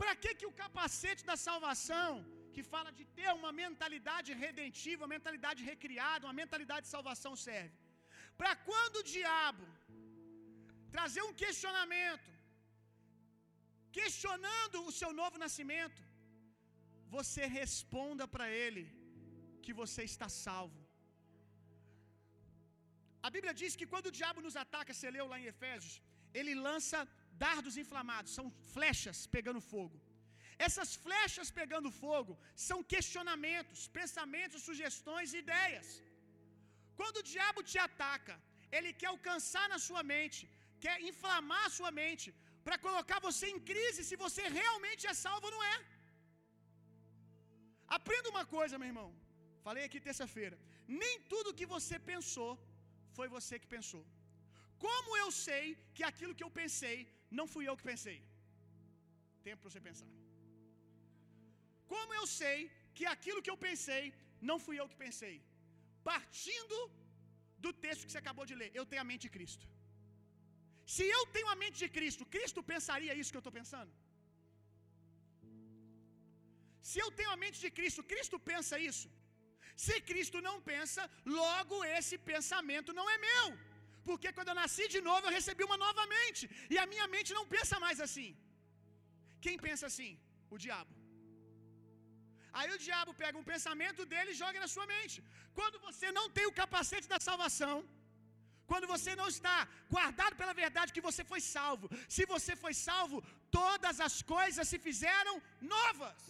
[0.00, 2.12] Para que que o capacete da salvação,
[2.54, 7.76] que fala de ter uma mentalidade redentiva, uma mentalidade recriada, uma mentalidade de salvação serve?
[8.40, 9.66] Para quando o diabo
[10.96, 12.30] trazer um questionamento,
[13.98, 16.00] questionando o seu novo nascimento,
[17.16, 18.84] você responda para ele
[19.64, 20.80] que você está salvo.
[23.26, 25.96] A Bíblia diz que quando o diabo nos ataca, você leu lá em Efésios,
[26.38, 26.98] ele lança
[27.46, 29.96] dardos inflamados, são flechas pegando fogo.
[30.66, 32.32] Essas flechas pegando fogo
[32.68, 35.88] são questionamentos, pensamentos, sugestões e ideias.
[36.98, 38.34] Quando o diabo te ataca,
[38.76, 40.42] ele quer alcançar na sua mente,
[40.84, 42.28] quer inflamar a sua mente,
[42.66, 45.76] para colocar você em crise se você realmente é salvo ou não é.
[47.98, 49.10] Aprenda uma coisa, meu irmão.
[49.66, 50.56] Falei aqui terça-feira.
[51.02, 52.52] Nem tudo que você pensou
[53.16, 54.04] foi você que pensou.
[54.86, 55.64] Como eu sei
[55.96, 56.96] que aquilo que eu pensei
[57.38, 58.18] não fui eu que pensei?
[59.48, 60.10] Tempo para você pensar.
[61.92, 62.56] Como eu sei
[62.96, 64.02] que aquilo que eu pensei
[64.48, 65.34] não fui eu que pensei?
[66.12, 66.78] Partindo
[67.64, 69.66] do texto que você acabou de ler, eu tenho a mente de Cristo.
[70.94, 73.92] Se eu tenho a mente de Cristo, Cristo pensaria isso que eu estou pensando?
[76.90, 79.08] Se eu tenho a mente de Cristo, Cristo pensa isso?
[79.84, 81.02] Se Cristo não pensa,
[81.40, 83.46] logo esse pensamento não é meu.
[84.08, 86.44] Porque quando eu nasci de novo, eu recebi uma nova mente.
[86.72, 88.30] E a minha mente não pensa mais assim.
[89.44, 90.12] Quem pensa assim?
[90.54, 90.99] O diabo.
[92.58, 95.18] Aí o diabo pega um pensamento dele e joga na sua mente.
[95.58, 97.76] Quando você não tem o capacete da salvação,
[98.70, 99.56] quando você não está
[99.94, 101.86] guardado pela verdade que você foi salvo,
[102.16, 103.18] se você foi salvo,
[103.58, 105.34] todas as coisas se fizeram
[105.76, 106.20] novas.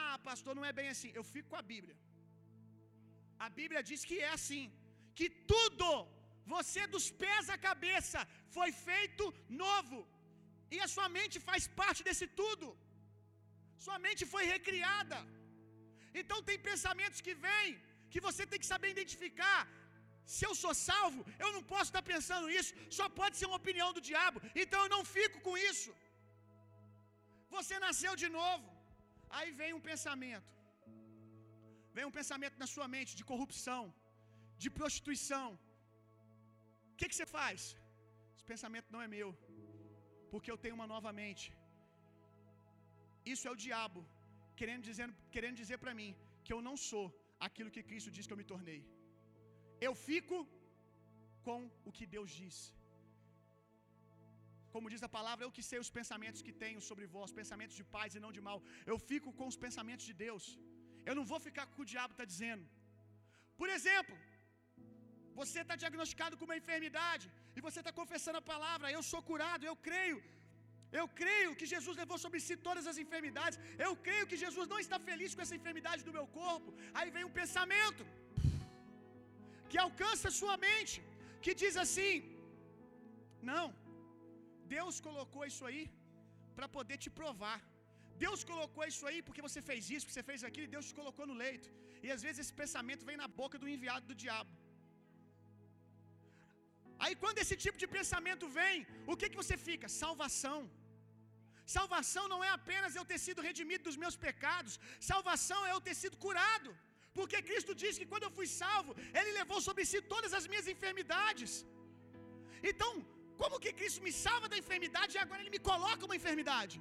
[0.00, 1.12] Ah, pastor, não é bem assim.
[1.18, 1.96] Eu fico com a Bíblia.
[3.46, 4.64] A Bíblia diz que é assim:
[5.18, 5.88] que tudo,
[6.54, 8.20] você dos pés à cabeça,
[8.56, 9.24] foi feito
[9.64, 10.00] novo.
[10.74, 12.68] E a sua mente faz parte desse tudo.
[13.86, 15.18] Sua mente foi recriada.
[16.20, 17.70] Então tem pensamentos que vêm
[18.12, 19.60] que você tem que saber identificar.
[20.34, 23.90] Se eu sou salvo, eu não posso estar pensando isso, só pode ser uma opinião
[23.96, 24.40] do diabo.
[24.62, 25.90] Então eu não fico com isso.
[27.56, 28.66] Você nasceu de novo.
[29.36, 30.50] Aí vem um pensamento.
[31.96, 33.82] Vem um pensamento na sua mente de corrupção,
[34.62, 35.48] de prostituição.
[36.92, 37.60] O que, que você faz?
[38.34, 39.30] Esse pensamento não é meu,
[40.32, 41.46] porque eu tenho uma nova mente.
[43.32, 44.00] Isso é o diabo
[44.60, 46.10] querendo dizer, querendo dizer para mim
[46.44, 47.06] que eu não sou
[47.46, 48.80] aquilo que Cristo diz que eu me tornei.
[49.86, 50.36] Eu fico
[51.46, 52.56] com o que Deus diz.
[54.72, 57.84] Como diz a palavra, eu que sei os pensamentos que tenho sobre vós, pensamentos de
[57.96, 58.58] paz e não de mal.
[58.92, 60.46] Eu fico com os pensamentos de Deus.
[61.08, 62.64] Eu não vou ficar com o que o diabo está dizendo.
[63.60, 64.16] Por exemplo,
[65.40, 68.92] você está diagnosticado com uma enfermidade e você está confessando a palavra.
[68.96, 70.18] Eu sou curado, eu creio.
[71.00, 73.58] Eu creio que Jesus levou sobre si todas as enfermidades.
[73.86, 76.70] Eu creio que Jesus não está feliz com essa enfermidade do meu corpo.
[76.98, 78.04] Aí vem um pensamento
[79.70, 80.96] que alcança sua mente,
[81.44, 82.12] que diz assim:
[83.50, 83.66] Não,
[84.76, 85.84] Deus colocou isso aí
[86.56, 87.58] para poder te provar.
[88.24, 90.96] Deus colocou isso aí porque você fez isso, porque você fez aquilo, e Deus te
[91.00, 91.68] colocou no leito.
[92.04, 94.50] E às vezes esse pensamento vem na boca do enviado do diabo.
[97.04, 98.76] Aí quando esse tipo de pensamento vem,
[99.12, 99.88] o que que você fica?
[100.02, 100.58] Salvação.
[101.76, 104.74] Salvação não é apenas eu ter sido redimido dos meus pecados,
[105.12, 106.70] salvação é eu ter sido curado.
[107.18, 110.68] Porque Cristo disse que quando eu fui salvo, Ele levou sobre si todas as minhas
[110.74, 111.52] enfermidades.
[112.70, 112.90] Então,
[113.40, 116.76] como que Cristo me salva da enfermidade e agora Ele me coloca uma enfermidade?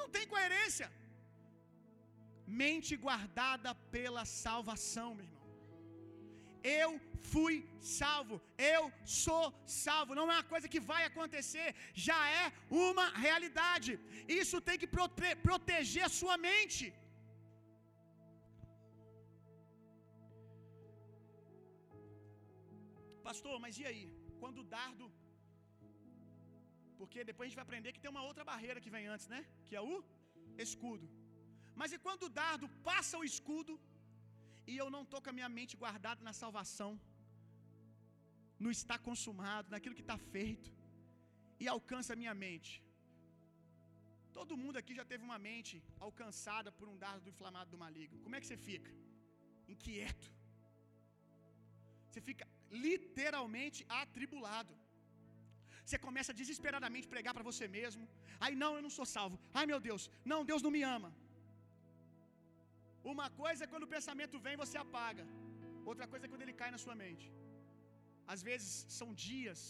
[0.00, 0.88] Não tem coerência.
[2.62, 5.37] Mente guardada pela salvação, meu irmão.
[6.80, 6.90] Eu
[7.32, 8.36] fui salvo,
[8.74, 8.82] eu
[9.24, 9.44] sou
[9.82, 10.14] salvo.
[10.18, 11.68] Não é uma coisa que vai acontecer,
[12.08, 12.46] já é
[12.92, 13.92] uma realidade.
[14.42, 16.86] Isso tem que prote proteger a sua mente.
[23.28, 24.04] Pastor, mas e aí?
[24.42, 25.06] Quando o dardo.
[27.00, 29.40] Porque depois a gente vai aprender que tem uma outra barreira que vem antes, né?
[29.68, 29.96] Que é o
[30.66, 31.06] escudo.
[31.80, 33.74] Mas e quando o dardo passa o escudo
[34.70, 36.90] e eu não estou com a minha mente guardada na salvação,
[38.64, 40.70] no está consumado, naquilo que está feito,
[41.62, 42.72] e alcança a minha mente?
[44.38, 45.74] Todo mundo aqui já teve uma mente
[46.06, 48.20] alcançada por um dardo inflamado do maligno.
[48.24, 48.90] Como é que você fica?
[49.74, 50.28] Inquieto.
[52.08, 52.44] Você fica
[52.86, 54.74] literalmente atribulado.
[55.84, 58.04] Você começa desesperadamente a pregar para você mesmo.
[58.44, 59.36] Aí não, eu não sou salvo.
[59.58, 61.10] Ai meu Deus, não, Deus não me ama.
[63.12, 65.24] Uma coisa é quando o pensamento vem, você apaga.
[65.90, 67.26] Outra coisa é quando ele cai na sua mente.
[68.32, 69.60] Às vezes são dias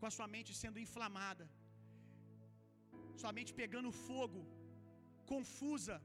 [0.00, 1.44] com a sua mente sendo inflamada,
[3.22, 4.40] sua mente pegando fogo,
[5.32, 5.96] confusa,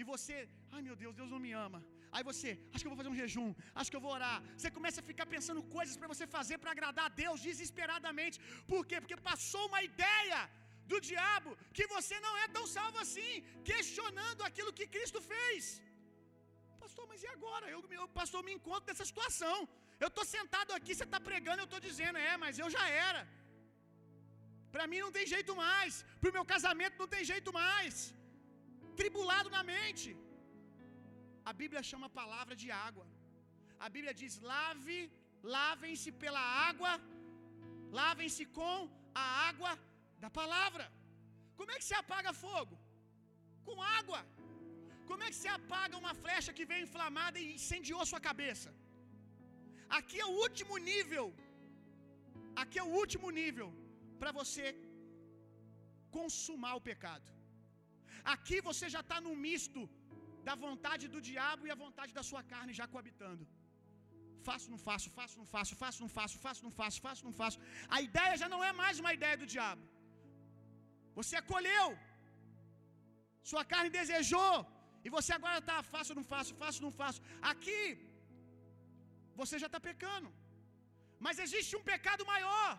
[0.00, 0.36] e você,
[0.74, 1.80] ai meu Deus, Deus não me ama.
[2.14, 4.38] Aí você, acho que eu vou fazer um jejum, acho que eu vou orar.
[4.56, 8.38] Você começa a ficar pensando coisas para você fazer para agradar a Deus desesperadamente.
[8.72, 8.98] Por quê?
[9.00, 10.40] Porque passou uma ideia
[10.90, 13.32] do diabo que você não é tão salvo assim,
[13.70, 15.64] questionando aquilo que Cristo fez.
[16.82, 17.66] Pastor, mas e agora?
[17.74, 19.56] Eu, eu pastor, me encontro nessa situação.
[20.02, 23.22] Eu estou sentado aqui, você está pregando, eu estou dizendo, é, mas eu já era.
[24.74, 25.94] Para mim não tem jeito mais.
[26.20, 27.94] Para o meu casamento não tem jeito mais.
[29.00, 30.10] Tribulado na mente.
[31.50, 33.06] A Bíblia chama a palavra de água.
[33.84, 34.98] A Bíblia diz: lave,
[35.56, 36.92] lavem-se pela água,
[38.00, 38.76] lavem-se com
[39.22, 39.72] a água
[40.24, 40.86] da palavra.
[41.58, 42.76] Como é que se apaga fogo?
[43.66, 44.20] Com água.
[45.10, 48.70] Como é que se apaga uma flecha que veio inflamada e incendiou sua cabeça?
[49.98, 51.26] Aqui é o último nível.
[52.62, 53.68] Aqui é o último nível
[54.20, 54.66] para você
[56.16, 57.28] consumar o pecado.
[58.34, 59.82] Aqui você já está no misto
[60.48, 63.44] da vontade do diabo e a vontade da sua carne já coabitando.
[64.48, 67.58] Faço, não faço, faço, não faço, faço, não faço, faço, não faço, faço, não faço.
[67.96, 69.84] A ideia já não é mais uma ideia do diabo.
[71.18, 71.86] Você acolheu.
[73.50, 74.54] Sua carne desejou.
[75.04, 77.20] E você agora está, faço, não faço, faço, não faço.
[77.52, 77.82] Aqui,
[79.40, 80.28] você já está pecando.
[81.24, 82.70] Mas existe um pecado maior,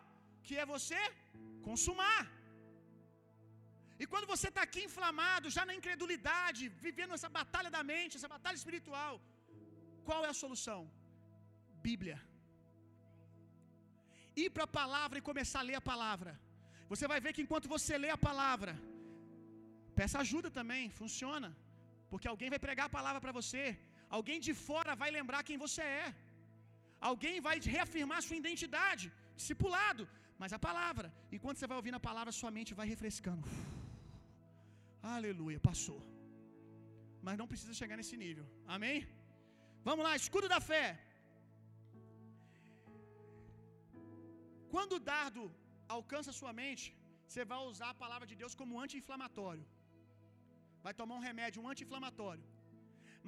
[0.45, 1.01] que é você
[1.67, 2.21] consumar.
[4.01, 8.31] E quando você está aqui inflamado, já na incredulidade, vivendo essa batalha da mente, essa
[8.35, 9.13] batalha espiritual,
[10.07, 10.79] qual é a solução?
[11.87, 12.17] Bíblia.
[14.43, 16.33] Ir para a palavra e começar a ler a palavra.
[16.93, 18.73] Você vai ver que enquanto você lê a palavra,
[19.99, 21.49] peça ajuda também, funciona.
[22.11, 23.63] Porque alguém vai pregar a palavra para você.
[24.17, 26.07] Alguém de fora vai lembrar quem você é.
[27.11, 29.05] Alguém vai reafirmar sua identidade,
[29.39, 30.03] discipulado.
[30.41, 33.47] Mas a palavra, enquanto você vai ouvindo a palavra, sua mente vai refrescando.
[35.15, 35.99] Aleluia, passou.
[37.25, 38.45] Mas não precisa chegar nesse nível.
[38.75, 38.97] Amém?
[39.87, 40.85] Vamos lá, escudo da fé.
[44.73, 45.43] Quando o dardo
[45.97, 46.85] alcança sua mente,
[47.27, 49.65] você vai usar a palavra de Deus como anti-inflamatório.
[50.85, 52.45] Vai tomar um remédio, um anti-inflamatório.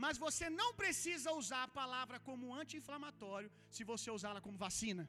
[0.04, 5.06] Mas você não precisa usar a palavra como anti-inflamatório se você usá-la como vacina.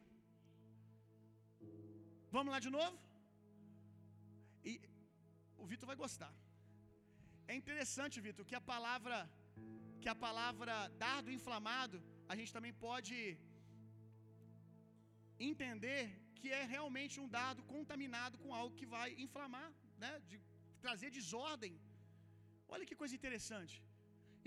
[2.36, 2.96] Vamos lá de novo?
[4.70, 4.74] E
[5.62, 6.32] o Vitor vai gostar.
[7.52, 9.16] É interessante, Vitor, que a palavra
[10.02, 11.98] que a palavra dardo inflamado,
[12.30, 13.16] a gente também pode
[15.48, 16.02] entender
[16.38, 19.68] que é realmente um dardo contaminado com algo que vai inflamar,
[20.02, 20.38] né, de
[20.84, 21.74] trazer desordem.
[22.74, 23.76] Olha que coisa interessante.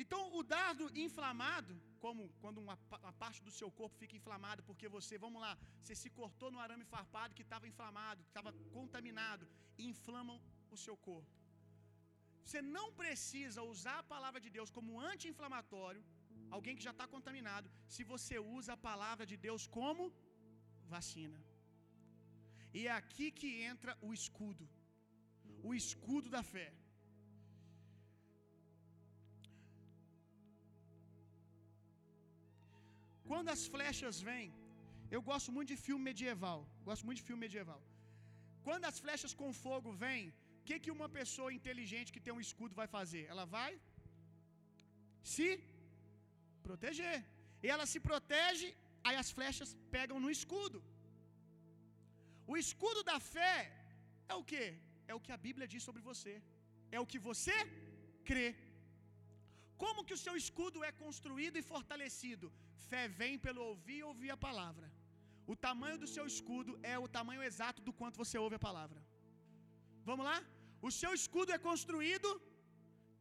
[0.01, 1.73] Então, o dardo inflamado,
[2.03, 5.95] como quando uma, uma, parte do seu corpo fica inflamada porque você, vamos lá, você
[6.01, 9.45] se cortou no arame farpado que estava inflamado, que estava contaminado,
[9.91, 10.37] inflamam
[10.75, 11.33] o seu corpo.
[12.45, 16.03] Você não precisa usar a palavra de Deus como anti-inflamatório,
[16.57, 20.05] alguém que já está contaminado, se você usa a palavra de Deus como
[20.95, 21.39] vacina.
[22.77, 24.65] E é aqui que entra o escudo,
[25.69, 26.67] o escudo da fé.
[33.29, 34.47] Quando as flechas vêm,
[35.15, 36.59] eu gosto muito de filme medieval.
[36.87, 37.81] Gosto muito de filme medieval.
[38.67, 40.23] Quando as flechas com fogo vêm,
[40.59, 43.23] o que, que uma pessoa inteligente que tem um escudo vai fazer?
[43.33, 43.71] Ela vai
[45.35, 45.49] se
[46.67, 47.17] proteger.
[47.63, 48.67] E ela se protege,
[49.07, 50.79] aí as flechas pegam no escudo.
[52.51, 53.57] O escudo da fé
[54.31, 54.63] é o que?
[55.11, 56.33] É o que a Bíblia diz sobre você.
[56.95, 57.57] É o que você
[58.29, 58.49] crê.
[59.83, 62.47] Como que o seu escudo é construído e fortalecido?
[62.89, 64.87] Fé vem pelo ouvir e ouvir a palavra.
[65.51, 68.99] O tamanho do seu escudo é o tamanho exato do quanto você ouve a palavra.
[70.09, 70.37] Vamos lá?
[70.87, 72.29] O seu escudo é construído.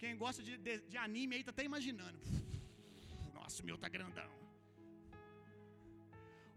[0.03, 2.18] Quem gosta de, de, de anime aí tá até imaginando.
[3.39, 4.31] Nossa, o meu tá grandão.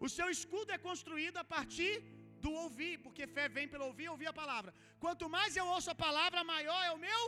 [0.06, 1.96] O seu escudo é construído a partir
[2.44, 4.72] do ouvir, porque fé vem pelo ouvir ouvir a palavra.
[5.04, 7.24] Quanto mais eu ouço a palavra, maior é o meu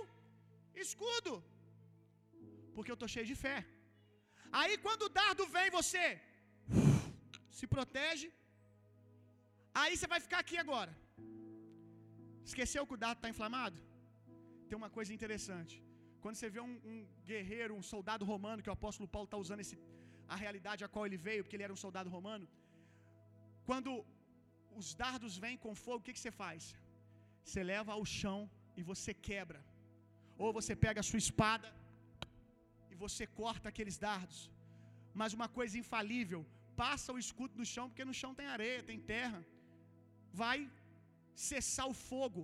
[0.86, 1.34] escudo.
[2.76, 3.57] Porque eu estou cheio de fé.
[4.59, 6.05] Aí quando o dardo vem, você
[7.57, 8.30] se protege.
[9.82, 10.93] Aí você vai ficar aqui agora.
[12.49, 13.78] Esqueceu que o dardo está inflamado?
[14.68, 15.76] Tem uma coisa interessante.
[16.24, 16.97] Quando você vê um, um,
[17.30, 19.76] guerreiro, um soldado romano, que o apóstolo Paulo está usando esse,
[20.34, 22.45] a realidade a qual ele veio, porque ele era um soldado romano.
[23.70, 23.91] Quando
[24.82, 26.61] os dardos vêm com fogo, o que, que você faz?
[27.45, 28.39] Você leva ao chão
[28.80, 29.61] e você quebra.
[30.43, 31.69] Ou você pega a sua espada
[32.91, 34.39] e você corta aqueles dardos.
[35.21, 36.41] Mas uma coisa infalível,
[36.84, 39.41] passa o escudo no chão, porque no chão tem areia, tem terra.
[40.43, 40.59] Vai
[41.49, 42.43] cessar o fogo.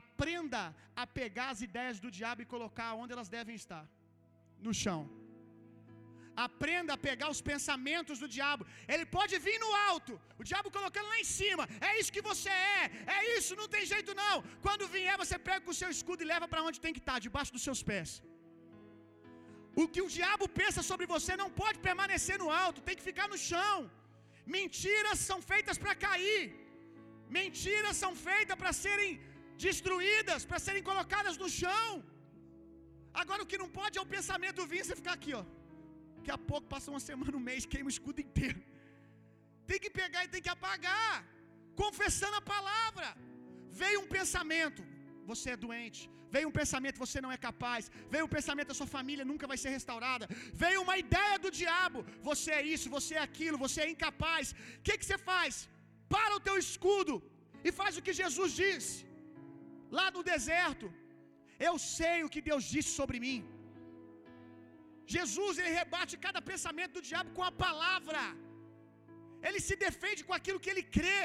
[0.00, 0.62] Aprenda
[1.02, 3.84] a pegar as ideias do diabo e colocar onde elas devem estar
[4.66, 5.00] no chão.
[6.44, 8.62] Aprenda a pegar os pensamentos do diabo.
[8.94, 11.64] Ele pode vir no alto, o diabo colocando lá em cima.
[11.88, 12.82] É isso que você é,
[13.16, 14.36] é isso, não tem jeito não.
[14.66, 17.18] Quando vier, você pega com o seu escudo e leva para onde tem que estar,
[17.26, 18.10] debaixo dos seus pés.
[19.82, 23.28] O que o diabo pensa sobre você não pode permanecer no alto, tem que ficar
[23.32, 23.78] no chão.
[24.58, 26.42] Mentiras são feitas para cair.
[27.38, 29.12] Mentiras são feitas para serem
[29.64, 31.90] destruídas, para serem colocadas no chão.
[33.22, 35.44] Agora o que não pode é o pensamento vir e você ficar aqui, ó.
[36.26, 38.60] Daqui a pouco passa uma semana, um mês, queima o escudo inteiro.
[39.68, 41.12] Tem que pegar e tem que apagar,
[41.82, 43.08] confessando a palavra.
[43.80, 44.82] Veio um pensamento,
[45.30, 46.00] você é doente.
[46.34, 47.84] Veio um pensamento, você não é capaz.
[48.14, 50.26] Veio um pensamento, a sua família nunca vai ser restaurada.
[50.64, 52.00] Veio uma ideia do diabo,
[52.30, 54.54] você é isso, você é aquilo, você é incapaz.
[54.78, 55.54] O que, que você faz?
[56.16, 57.16] Para o teu escudo
[57.66, 58.96] e faz o que Jesus disse
[59.98, 60.88] lá no deserto.
[61.70, 63.40] Eu sei o que Deus disse sobre mim.
[65.14, 68.22] Jesus ele rebate cada pensamento do diabo com a palavra.
[69.46, 71.20] Ele se defende com aquilo que ele crê.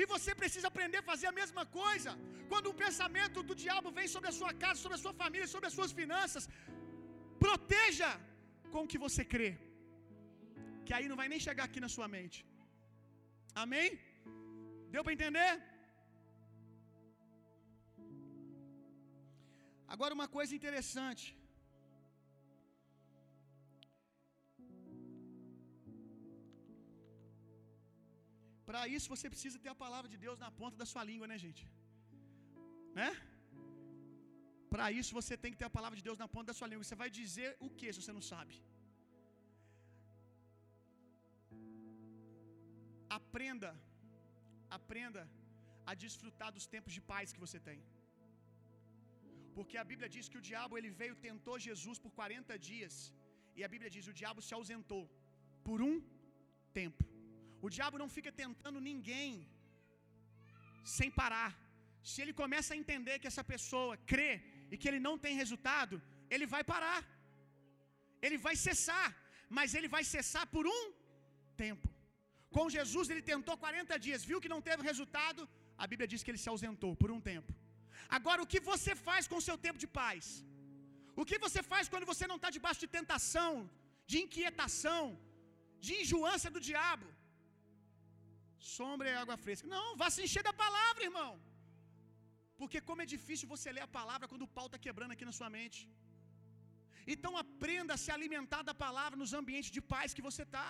[0.00, 2.10] E você precisa aprender a fazer a mesma coisa.
[2.50, 5.68] Quando um pensamento do diabo vem sobre a sua casa, sobre a sua família, sobre
[5.70, 6.44] as suas finanças,
[7.44, 8.10] proteja
[8.72, 9.50] com o que você crê.
[10.86, 12.38] Que aí não vai nem chegar aqui na sua mente.
[13.64, 13.88] Amém?
[14.94, 15.50] Deu para entender?
[19.94, 21.26] Agora uma coisa interessante.
[28.68, 31.36] Para isso você precisa ter a palavra de Deus na ponta da sua língua, né,
[31.44, 31.62] gente?
[32.98, 33.10] Né?
[34.72, 36.86] Para isso você tem que ter a palavra de Deus na ponta da sua língua.
[36.88, 38.56] Você vai dizer o que se você não sabe?
[43.18, 43.70] Aprenda,
[44.78, 45.22] aprenda
[45.90, 47.80] a desfrutar dos tempos de paz que você tem.
[49.56, 52.96] Porque a Bíblia diz que o diabo ele veio tentou Jesus por 40 dias.
[53.58, 55.04] E a Bíblia diz: o diabo se ausentou
[55.68, 55.94] por um
[56.80, 57.04] tempo.
[57.66, 59.30] O diabo não fica tentando ninguém
[60.96, 61.50] sem parar.
[62.10, 64.32] Se ele começa a entender que essa pessoa crê
[64.72, 65.96] e que ele não tem resultado,
[66.34, 67.00] ele vai parar.
[68.26, 69.08] Ele vai cessar,
[69.56, 70.82] mas ele vai cessar por um
[71.64, 71.88] tempo.
[72.56, 75.42] Com Jesus ele tentou 40 dias, viu que não teve resultado,
[75.82, 77.52] a Bíblia diz que ele se ausentou por um tempo.
[78.16, 80.26] Agora, o que você faz com o seu tempo de paz?
[81.20, 83.52] O que você faz quando você não está debaixo de tentação,
[84.10, 85.02] de inquietação,
[85.84, 87.06] de enjoância do diabo?
[88.76, 89.66] Sombra e água fresca.
[89.76, 91.30] Não, vá se encher da palavra, irmão.
[92.60, 95.34] Porque como é difícil você ler a palavra quando o pau está quebrando aqui na
[95.38, 95.80] sua mente.
[97.14, 100.68] Então aprenda a se alimentar da palavra nos ambientes de paz que você está.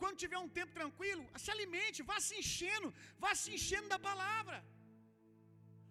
[0.00, 2.88] Quando tiver um tempo tranquilo, se alimente, vá se enchendo,
[3.24, 4.58] vá se enchendo da palavra.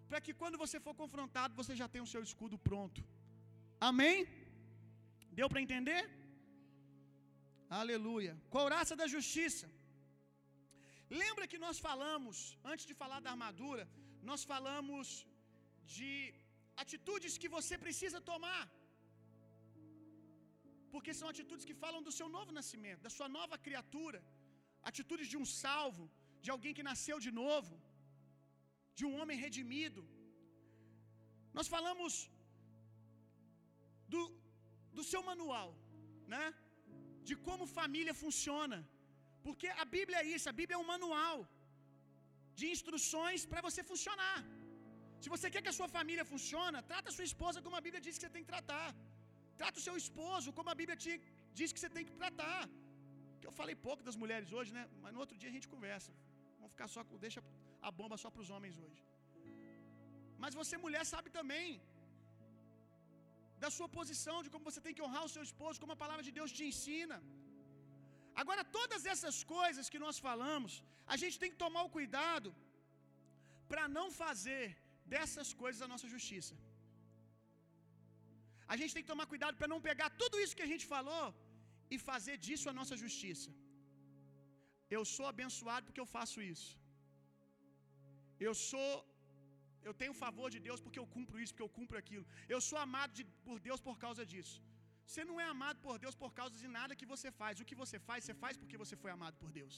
[0.10, 3.02] Para que quando você for confrontado, você já tenha o seu escudo pronto.
[3.90, 4.18] Amém?
[5.40, 6.02] Deu para entender?
[7.82, 8.34] Aleluia.
[8.58, 9.68] Couraça da justiça.
[11.22, 12.38] Lembra que nós falamos,
[12.72, 13.84] antes de falar da armadura,
[14.30, 15.08] nós falamos
[15.96, 16.12] de
[16.84, 18.64] atitudes que você precisa tomar.
[20.94, 24.20] Porque são atitudes que falam do seu novo nascimento, da sua nova criatura,
[24.92, 26.06] atitudes de um salvo,
[26.44, 27.76] de alguém que nasceu de novo,
[28.98, 30.02] de um homem redimido.
[31.58, 32.14] Nós falamos
[34.14, 34.22] do,
[34.98, 35.70] do seu manual,
[36.36, 36.46] né?
[37.28, 38.80] De como família funciona.
[39.46, 41.38] Porque a Bíblia é isso, a Bíblia é um manual
[42.60, 44.38] de instruções para você funcionar.
[45.24, 48.02] Se você quer que a sua família funcione, trata a sua esposa como a Bíblia
[48.06, 48.88] diz que você tem que tratar.
[49.62, 51.14] Trata o seu esposo como a Bíblia te
[51.60, 52.62] diz que você tem que tratar.
[53.40, 54.84] Que eu falei pouco das mulheres hoje, né?
[55.04, 56.12] Mas no outro dia a gente conversa.
[56.58, 57.42] Vamos ficar só com deixa
[57.88, 59.02] a bomba só para os homens hoje.
[60.44, 61.68] Mas você mulher sabe também
[63.64, 66.24] da sua posição, de como você tem que honrar o seu esposo, como a palavra
[66.28, 67.18] de Deus te ensina.
[68.42, 70.74] Agora, todas essas coisas que nós falamos,
[71.14, 72.50] a gente tem que tomar o cuidado
[73.72, 74.66] para não fazer
[75.14, 76.54] dessas coisas a nossa justiça.
[78.74, 81.26] A gente tem que tomar cuidado para não pegar tudo isso que a gente falou
[81.94, 83.50] e fazer disso a nossa justiça.
[84.96, 86.70] Eu sou abençoado porque eu faço isso.
[88.48, 88.92] Eu sou
[89.88, 92.26] eu tenho favor de Deus porque eu cumpro isso, porque eu cumpro aquilo.
[92.54, 94.58] Eu sou amado de, por Deus por causa disso.
[95.10, 97.60] Você não é amado por Deus por causa de nada que você faz.
[97.64, 99.76] O que você faz, você faz porque você foi amado por Deus.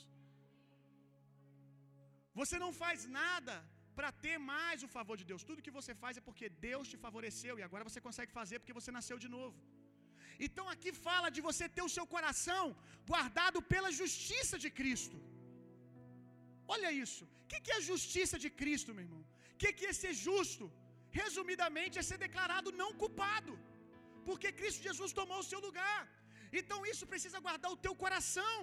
[2.39, 3.55] Você não faz nada
[3.97, 5.45] para ter mais o favor de Deus.
[5.49, 8.77] Tudo que você faz é porque Deus te favoreceu e agora você consegue fazer porque
[8.79, 9.57] você nasceu de novo.
[10.45, 12.63] Então aqui fala de você ter o seu coração
[13.11, 15.17] guardado pela justiça de Cristo.
[16.75, 17.23] Olha isso.
[17.43, 19.23] O que é a justiça de Cristo, meu irmão?
[19.53, 20.65] O que é ser justo?
[21.21, 23.53] Resumidamente, é ser declarado não culpado
[24.27, 26.01] porque Cristo Jesus tomou o seu lugar.
[26.59, 28.57] Então isso precisa guardar o teu coração,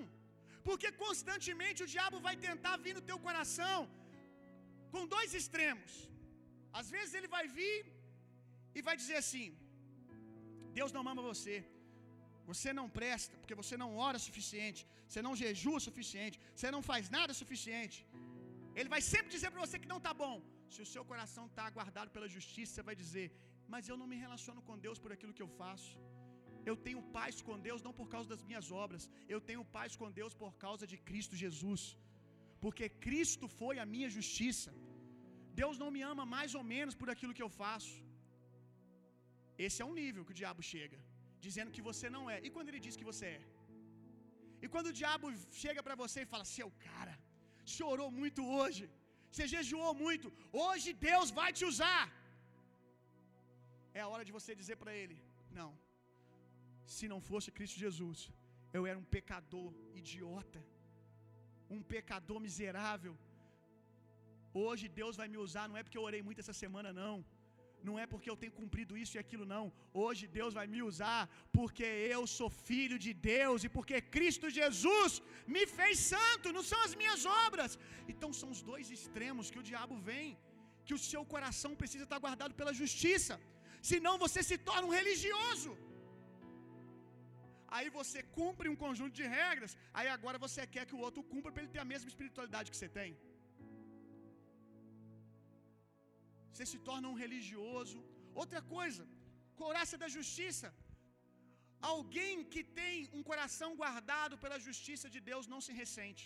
[0.69, 3.79] porque constantemente o diabo vai tentar vir no teu coração
[4.93, 5.93] com dois extremos.
[6.81, 7.77] Às vezes ele vai vir
[8.77, 9.47] e vai dizer assim:
[10.79, 11.57] Deus não ama você.
[12.51, 16.71] Você não presta, porque você não ora o suficiente, você não jejua o suficiente, você
[16.75, 17.99] não faz nada o suficiente.
[18.79, 20.37] Ele vai sempre dizer para você que não está bom.
[20.75, 23.27] Se o seu coração está guardado pela justiça, você vai dizer:
[23.75, 25.93] Mas eu não me relaciono com Deus por aquilo que eu faço.
[26.71, 29.05] Eu tenho paz com Deus não por causa das minhas obras.
[29.35, 31.83] Eu tenho paz com Deus por causa de Cristo Jesus.
[32.65, 34.73] Porque Cristo foi a minha justiça.
[35.61, 37.95] Deus não me ama mais ou menos por aquilo que eu faço.
[39.67, 40.99] Esse é um nível que o diabo chega,
[41.47, 42.39] dizendo que você não é.
[42.47, 43.43] E quando ele diz que você é?
[44.65, 45.29] E quando o diabo
[45.65, 47.15] chega para você e fala: "Seu cara,
[47.77, 48.85] chorou muito hoje.
[49.31, 50.27] Você jejuou muito.
[50.65, 52.03] Hoje Deus vai te usar."
[53.99, 55.17] É a hora de você dizer para ele:
[55.61, 55.71] "Não.
[56.97, 58.21] Se não fosse Cristo Jesus,
[58.77, 59.69] eu era um pecador
[60.01, 60.61] idiota,
[61.77, 63.15] um pecador miserável.
[64.65, 67.17] Hoje Deus vai me usar, não é porque eu orei muito essa semana, não.
[67.87, 69.65] Não é porque eu tenho cumprido isso e aquilo, não.
[70.03, 71.23] Hoje Deus vai me usar
[71.57, 75.15] porque eu sou filho de Deus e porque Cristo Jesus
[75.55, 77.73] me fez santo, não são as minhas obras.
[78.13, 80.29] Então são os dois extremos que o diabo vem,
[80.87, 83.37] que o seu coração precisa estar guardado pela justiça.
[83.91, 85.73] Senão você se torna um religioso.
[87.77, 91.51] Aí você cumpre um conjunto de regras, aí agora você quer que o outro cumpra
[91.53, 93.11] para ele ter a mesma espiritualidade que você tem.
[96.53, 97.99] Você se torna um religioso.
[98.43, 99.03] Outra coisa,
[99.63, 100.69] coraça da justiça.
[101.95, 106.25] Alguém que tem um coração guardado pela justiça de Deus não se ressente.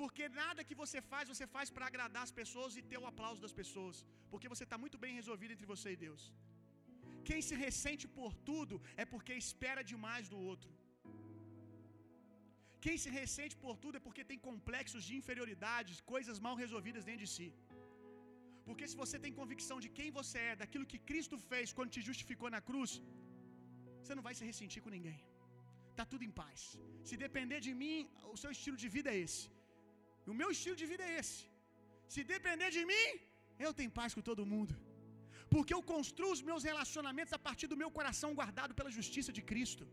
[0.00, 3.40] Porque nada que você faz, você faz para agradar as pessoas e ter o aplauso
[3.44, 3.98] das pessoas.
[4.32, 6.24] Porque você está muito bem resolvido entre você e Deus.
[7.28, 10.72] Quem se ressente por tudo é porque espera demais do outro.
[12.84, 17.24] Quem se ressente por tudo é porque tem complexos de inferioridade, coisas mal resolvidas dentro
[17.26, 17.48] de si.
[18.66, 22.02] Porque se você tem convicção de quem você é, daquilo que Cristo fez quando te
[22.10, 22.92] justificou na cruz,
[24.00, 25.18] você não vai se ressentir com ninguém.
[25.98, 26.60] Tá tudo em paz.
[27.08, 27.96] Se depender de mim,
[28.34, 29.44] o seu estilo de vida é esse.
[30.32, 31.40] O meu estilo de vida é esse.
[32.14, 33.06] Se depender de mim,
[33.66, 34.74] eu tenho paz com todo mundo.
[35.54, 39.42] Porque eu construo os meus relacionamentos a partir do meu coração guardado pela justiça de
[39.50, 39.84] Cristo.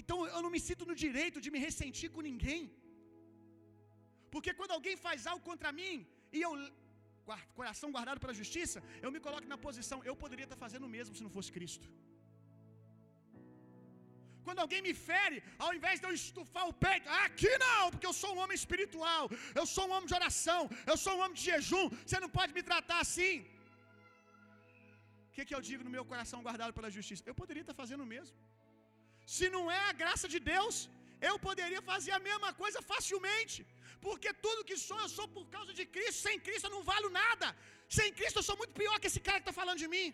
[0.00, 2.62] Então eu não me sinto no direito de me ressentir com ninguém.
[4.34, 5.94] Porque quando alguém faz algo contra mim
[6.36, 6.52] e eu
[7.58, 11.14] coração guardado pela justiça, eu me coloco na posição, eu poderia estar fazendo o mesmo
[11.18, 11.86] se não fosse Cristo.
[14.46, 18.08] Quando alguém me fere, ao invés de eu estufar o peito, ah, aqui não, porque
[18.10, 19.24] eu sou um homem espiritual,
[19.60, 22.54] eu sou um homem de oração, eu sou um homem de jejum, você não pode
[22.58, 23.34] me tratar assim.
[25.28, 27.22] O que, que eu digo no meu coração guardado pela justiça?
[27.30, 28.36] Eu poderia estar fazendo o mesmo.
[29.36, 30.76] Se não é a graça de Deus,
[31.28, 33.58] eu poderia fazer a mesma coisa facilmente.
[34.06, 36.18] Porque tudo que sou, eu sou por causa de Cristo.
[36.26, 37.48] Sem Cristo eu não valo nada.
[37.98, 40.08] Sem Cristo eu sou muito pior que esse cara que está falando de mim.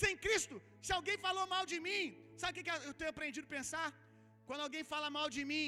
[0.00, 0.56] Sem Cristo,
[0.86, 2.04] se alguém falou mal de mim,
[2.40, 3.88] sabe o que eu tenho aprendido a pensar?
[4.48, 5.66] Quando alguém fala mal de mim,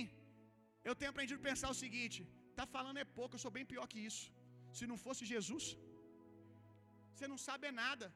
[0.88, 2.20] eu tenho aprendido a pensar o seguinte:
[2.58, 4.24] tá falando é pouco, eu sou bem pior que isso.
[4.78, 5.64] Se não fosse Jesus,
[7.12, 8.06] você não sabe é nada.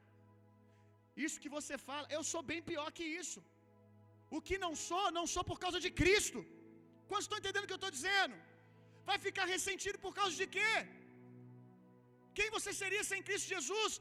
[1.26, 3.40] Isso que você fala, eu sou bem pior que isso.
[4.36, 6.40] O que não sou, não sou por causa de Cristo.
[7.08, 8.36] Quantos estão entendendo o que eu estou dizendo?
[9.08, 10.72] Vai ficar ressentido por causa de quê?
[12.38, 13.92] Quem você seria sem Cristo Jesus?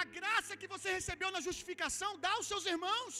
[0.00, 3.14] A graça que você recebeu na justificação, dá aos seus irmãos.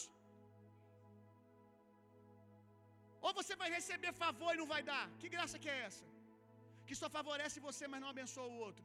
[3.27, 5.05] Ou você vai receber favor e não vai dar?
[5.21, 6.05] Que graça que é essa?
[6.87, 8.85] Que só favorece você, mas não abençoa o outro.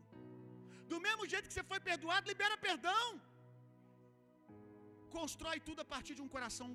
[0.91, 3.05] Do mesmo jeito que você foi perdoado, libera perdão.
[5.17, 6.67] Constrói tudo a partir de um coração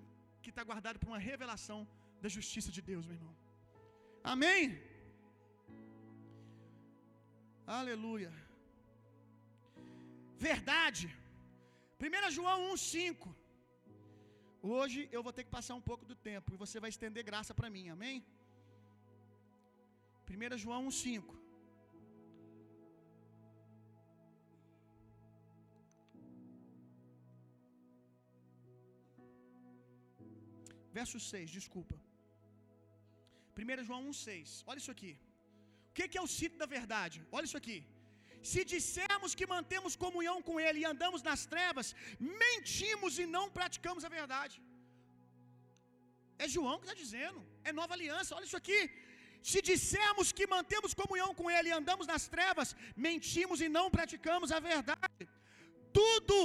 [0.42, 1.78] que está guardado por uma revelação
[2.22, 3.34] da justiça de Deus, meu irmão.
[4.32, 4.62] Amém?
[7.78, 8.32] Aleluia.
[10.48, 11.06] Verdade.
[12.00, 13.34] 1 João 1,5.
[14.60, 17.54] Hoje eu vou ter que passar um pouco do tempo e você vai estender graça
[17.54, 18.24] para mim, amém?
[20.28, 21.36] 1 João 1,5.
[30.92, 31.96] Verso 6, desculpa.
[33.56, 34.64] 1 João 1,6.
[34.66, 35.12] Olha isso aqui.
[35.90, 37.24] O que é o cito da verdade?
[37.30, 37.78] Olha isso aqui.
[38.52, 41.94] Se dissermos que mantemos comunhão com Ele e andamos nas trevas,
[42.42, 44.56] mentimos e não praticamos a verdade.
[46.38, 48.80] É João que está dizendo, é nova aliança, olha isso aqui.
[49.50, 52.76] Se dissermos que mantemos comunhão com Ele e andamos nas trevas,
[53.08, 55.28] mentimos e não praticamos a verdade.
[56.00, 56.40] Tudo,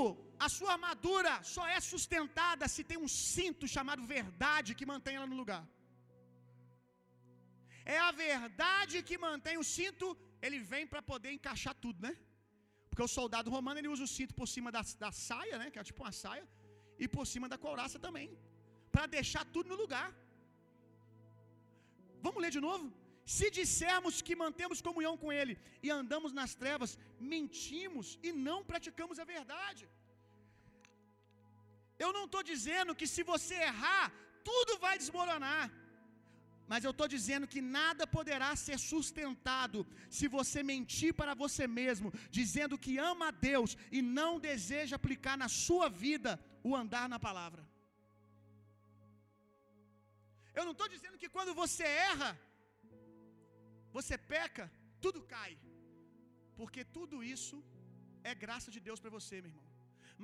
[0.45, 5.31] a sua armadura só é sustentada se tem um cinto chamado verdade que mantém ela
[5.31, 5.63] no lugar.
[7.95, 10.07] É a verdade que mantém o cinto,
[10.45, 12.13] ele vem para poder encaixar tudo, né?
[12.89, 15.67] Porque o soldado romano ele usa o cinto por cima da, da saia, né?
[15.71, 16.45] Que é tipo uma saia,
[17.03, 18.27] e por cima da couraça também,
[18.93, 20.09] para deixar tudo no lugar.
[22.25, 22.85] Vamos ler de novo?
[23.35, 25.53] Se dissermos que mantemos comunhão com Ele
[25.85, 26.91] e andamos nas trevas,
[27.33, 29.85] mentimos e não praticamos a verdade.
[32.03, 34.05] Eu não estou dizendo que se você errar,
[34.49, 35.65] tudo vai desmoronar.
[36.71, 39.79] Mas eu estou dizendo que nada poderá ser sustentado
[40.17, 45.37] se você mentir para você mesmo, dizendo que ama a Deus e não deseja aplicar
[45.43, 46.31] na sua vida
[46.63, 47.63] o andar na palavra.
[50.57, 52.31] Eu não estou dizendo que quando você erra,
[53.97, 54.65] você peca,
[55.05, 55.53] tudo cai.
[56.59, 57.57] Porque tudo isso
[58.23, 59.67] é graça de Deus para você, meu irmão.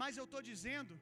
[0.01, 0.93] Mas eu estou dizendo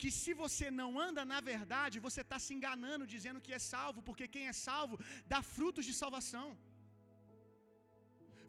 [0.00, 4.02] que se você não anda na verdade, você está se enganando dizendo que é salvo,
[4.08, 4.98] porque quem é salvo
[5.32, 6.48] dá frutos de salvação.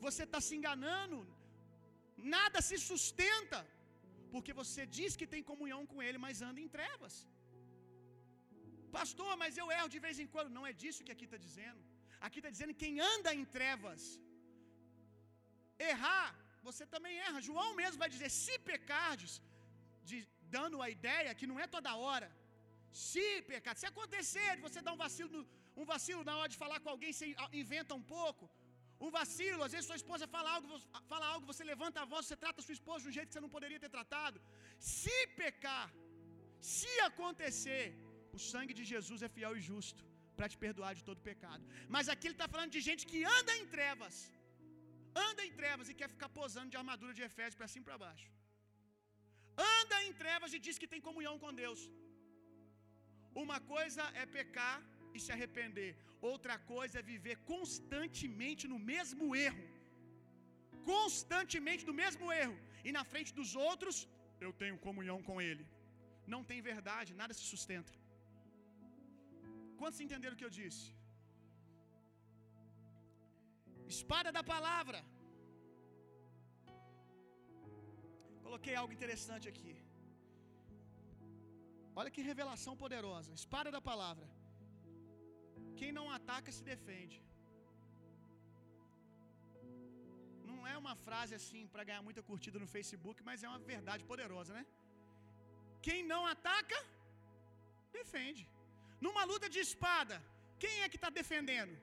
[0.05, 1.19] Você está se enganando,
[2.35, 3.59] nada se sustenta,
[4.33, 7.15] porque você diz que tem comunhão com Ele, mas anda em trevas.
[8.97, 10.55] Pastor, mas eu erro de vez em quando.
[10.57, 11.81] Não é disso que aqui está dizendo.
[12.25, 14.03] Aqui está dizendo quem anda em trevas.
[15.91, 16.29] Errar,
[16.67, 17.45] você também erra.
[17.49, 19.33] João mesmo vai dizer: se pecardes,
[20.09, 20.17] de,
[20.57, 22.29] dando a ideia que não é toda hora.
[23.07, 25.39] Se pecar, se acontecer, você dá um vacilo,
[25.81, 27.27] um vacilo na hora de falar com alguém, você
[27.63, 28.45] inventa um pouco.
[29.05, 30.79] Um vacilo, às vezes sua esposa fala algo,
[31.11, 33.45] fala algo, você levanta a voz, você trata sua esposa de um jeito que você
[33.45, 34.37] não poderia ter tratado.
[34.97, 35.87] Se pecar,
[36.73, 37.85] se acontecer,
[38.37, 40.03] o sangue de Jesus é fiel e justo
[40.37, 41.63] para te perdoar de todo pecado.
[41.95, 44.15] Mas aqui ele está falando de gente que anda em trevas,
[45.27, 48.03] anda em trevas e quer ficar posando de armadura de Efésios para cima e para
[48.07, 48.29] baixo.
[49.85, 51.81] Anda em trevas e diz que tem comunhão com Deus.
[53.43, 54.77] Uma coisa é pecar
[55.15, 55.91] e se arrepender,
[56.31, 59.65] outra coisa é viver constantemente no mesmo erro.
[60.91, 62.57] Constantemente no mesmo erro,
[62.87, 63.95] e na frente dos outros,
[64.45, 65.65] eu tenho comunhão com Ele.
[66.33, 67.93] Não tem verdade, nada se sustenta.
[69.79, 70.85] Quantos entenderam o que eu disse?
[73.95, 74.99] Espada da palavra.
[78.45, 79.73] Coloquei algo interessante aqui.
[81.99, 83.31] Olha que revelação poderosa.
[83.41, 84.27] Espada da palavra.
[85.79, 87.17] Quem não ataca se defende.
[90.49, 94.03] Não é uma frase assim para ganhar muita curtida no Facebook, mas é uma verdade
[94.11, 94.63] poderosa, né?
[95.87, 96.79] Quem não ataca,
[97.99, 98.43] defende.
[99.05, 100.15] Numa luta de espada,
[100.63, 101.75] quem é que está defendendo?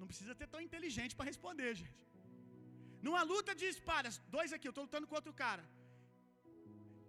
[0.00, 2.00] Não precisa ter tão inteligente para responder, gente.
[3.06, 5.64] Numa luta de espadas, dois aqui, eu estou lutando com outro cara.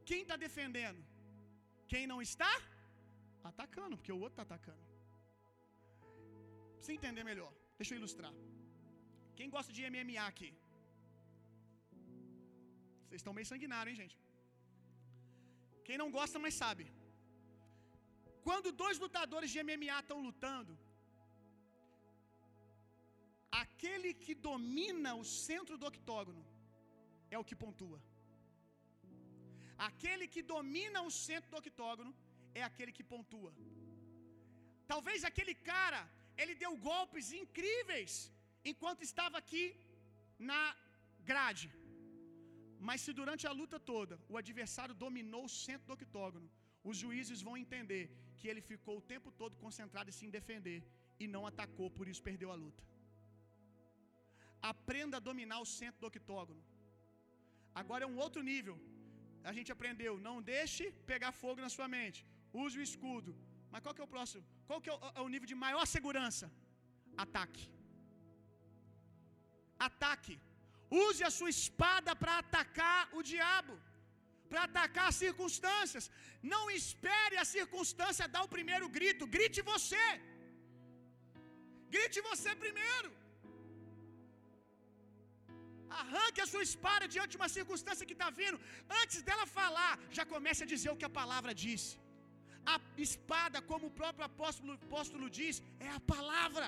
[0.09, 1.01] Quem está defendendo?
[1.91, 2.53] Quem não está?
[3.49, 4.83] Atacando, porque o outro está atacando.
[6.73, 8.33] Pra você entender melhor, deixa eu ilustrar.
[9.37, 10.51] Quem gosta de MMA aqui?
[13.05, 14.17] Vocês estão meio sanguinários, hein, gente?
[15.87, 16.85] Quem não gosta, mas sabe.
[18.47, 20.73] Quando dois lutadores de MMA estão lutando,
[23.63, 26.43] aquele que domina o centro do octógono
[27.33, 27.99] é o que pontua.
[29.89, 32.11] Aquele que domina o centro do octógono
[32.59, 33.51] é aquele que pontua.
[34.91, 36.01] Talvez aquele cara,
[36.41, 38.13] ele deu golpes incríveis
[38.71, 39.63] enquanto estava aqui
[40.51, 40.61] na
[41.31, 41.69] grade.
[42.87, 46.49] Mas se durante a luta toda o adversário dominou o centro do octógono,
[46.89, 48.03] os juízes vão entender
[48.37, 50.79] que ele ficou o tempo todo concentrado em se defender
[51.23, 52.83] e não atacou, por isso perdeu a luta.
[54.73, 56.61] Aprenda a dominar o centro do octógono.
[57.81, 58.75] Agora é um outro nível.
[59.49, 62.19] A gente aprendeu, não deixe pegar fogo na sua mente.
[62.65, 63.31] Use o escudo.
[63.71, 64.43] Mas qual que é o próximo?
[64.67, 66.45] Qual que é o, é o nível de maior segurança?
[67.25, 67.65] Ataque.
[69.87, 70.35] Ataque.
[71.05, 73.75] Use a sua espada para atacar o diabo
[74.49, 76.05] para atacar as circunstâncias.
[76.53, 80.05] Não espere a circunstância dar o primeiro grito, grite você.
[81.95, 83.09] Grite você primeiro.
[86.01, 88.59] Arranque a sua espada diante de uma circunstância que está vindo.
[89.01, 91.83] Antes dela falar, já comece a dizer o que a palavra diz.
[92.73, 92.75] A
[93.07, 95.55] espada, como o próprio apóstolo, apóstolo diz,
[95.87, 96.67] é a palavra.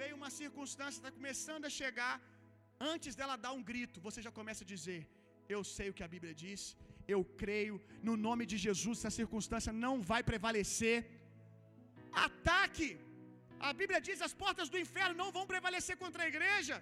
[0.00, 2.14] Veio uma circunstância, está começando a chegar.
[2.92, 5.00] Antes dela dar um grito, você já começa a dizer:
[5.54, 6.60] eu sei o que a Bíblia diz,
[7.14, 7.76] eu creio,
[8.08, 10.96] no nome de Jesus, essa circunstância não vai prevalecer.
[12.26, 12.88] Ataque!
[13.68, 16.76] A Bíblia diz: as portas do inferno não vão prevalecer contra a igreja.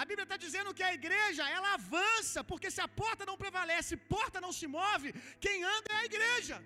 [0.00, 3.96] A Bíblia está dizendo que a igreja ela avança, porque se a porta não prevalece,
[4.14, 5.10] porta não se move,
[5.44, 6.56] quem anda é a igreja.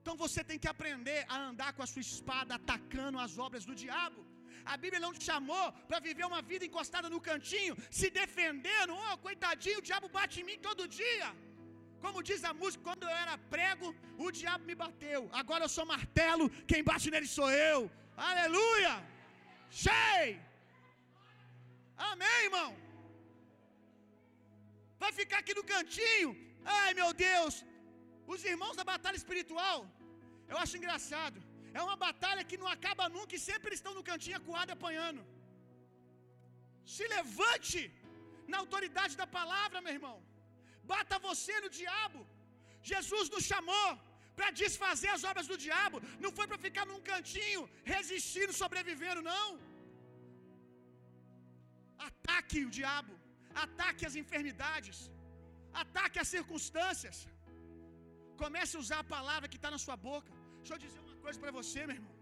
[0.00, 3.74] Então você tem que aprender a andar com a sua espada atacando as obras do
[3.84, 4.20] diabo.
[4.72, 8.92] A Bíblia não te chamou para viver uma vida encostada no cantinho, se defendendo.
[9.04, 11.28] Oh, coitadinho, o diabo bate em mim todo dia.
[12.04, 13.86] Como diz a música, quando eu era prego,
[14.24, 15.22] o diabo me bateu.
[15.40, 17.80] Agora eu sou martelo, quem bate nele sou eu.
[18.30, 18.94] Aleluia!
[19.84, 20.36] Cheio!
[22.10, 22.70] Amém, irmão?
[25.02, 26.30] Vai ficar aqui no cantinho.
[26.80, 27.54] Ai, meu Deus.
[28.34, 29.78] Os irmãos da batalha espiritual,
[30.52, 31.38] eu acho engraçado.
[31.78, 35.22] É uma batalha que não acaba nunca e sempre eles estão no cantinho acuado apanhando.
[36.94, 37.80] Se levante
[38.52, 40.16] na autoridade da palavra, meu irmão.
[40.92, 42.20] Bata você no diabo.
[42.92, 43.86] Jesus nos chamou
[44.38, 45.98] para desfazer as obras do diabo.
[46.24, 47.62] Não foi para ficar num cantinho
[47.94, 49.48] resistindo, sobrevivendo, não.
[52.08, 53.14] Ataque o diabo.
[53.64, 54.98] Ataque as enfermidades.
[55.84, 57.18] Ataque as circunstâncias.
[58.42, 60.32] Comece a usar a palavra que está na sua boca.
[60.58, 62.14] Deixa eu dizer uma coisa para você, meu irmão.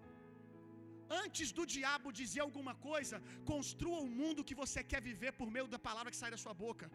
[1.23, 3.17] Antes do diabo dizer alguma coisa,
[3.53, 6.55] construa o mundo que você quer viver por meio da palavra que sai da sua
[6.65, 6.87] boca.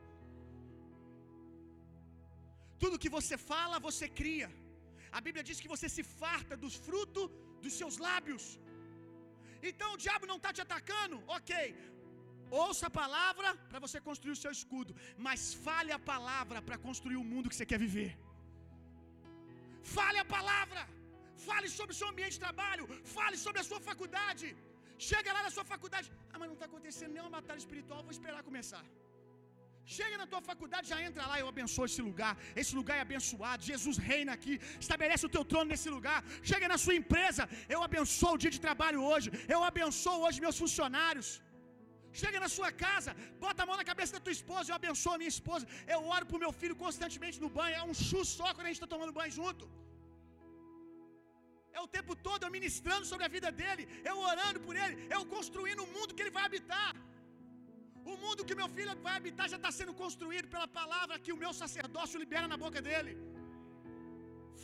[2.83, 4.49] Tudo que você fala, você cria.
[5.17, 7.29] A Bíblia diz que você se farta dos frutos
[7.63, 8.43] dos seus lábios.
[9.69, 11.53] Então o diabo não está te atacando, ok.
[12.63, 14.93] Ouça a palavra para você construir o seu escudo,
[15.27, 18.11] mas fale a palavra para construir o mundo que você quer viver.
[19.97, 20.81] Fale a palavra.
[21.47, 22.85] Fale sobre o seu ambiente de trabalho.
[23.17, 24.47] Fale sobre a sua faculdade.
[25.09, 26.07] Chega lá na sua faculdade.
[26.31, 28.01] Ah, mas não está acontecendo nenhuma batalha espiritual.
[28.07, 28.83] Vou esperar começar.
[29.95, 32.33] Chega na tua faculdade, já entra lá, eu abençoo esse lugar.
[32.61, 33.67] Esse lugar é abençoado.
[33.71, 34.55] Jesus reina aqui.
[34.85, 36.19] Estabelece o teu trono nesse lugar.
[36.51, 37.43] Chega na sua empresa,
[37.75, 39.29] eu abençoo o dia de trabalho hoje.
[39.55, 41.29] Eu abençoo hoje meus funcionários.
[42.21, 43.11] Chega na sua casa,
[43.45, 45.65] bota a mão na cabeça da tua esposa, eu abençoo a minha esposa.
[45.95, 47.75] Eu oro pro meu filho constantemente no banho.
[47.81, 49.65] É um chu só quando a gente está tomando banho junto.
[51.77, 55.21] É o tempo todo eu ministrando sobre a vida dele, eu orando por ele, eu
[55.35, 56.89] construindo o mundo que ele vai habitar.
[58.11, 61.41] O mundo que meu filho vai habitar já está sendo construído pela palavra que o
[61.43, 63.13] meu sacerdócio libera na boca dele.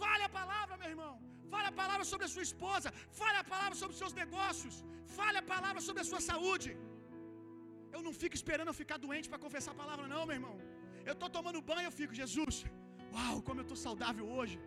[0.01, 1.13] Fale a palavra, meu irmão.
[1.53, 2.89] Fale a palavra sobre a sua esposa.
[3.21, 4.75] Fale a palavra sobre os seus negócios.
[5.17, 6.71] Fale a palavra sobre a sua saúde.
[7.95, 10.55] Eu não fico esperando eu ficar doente para confessar a palavra, não, meu irmão.
[11.09, 12.55] Eu estou tomando banho eu fico, Jesus,
[13.15, 14.57] uau, como eu estou saudável hoje.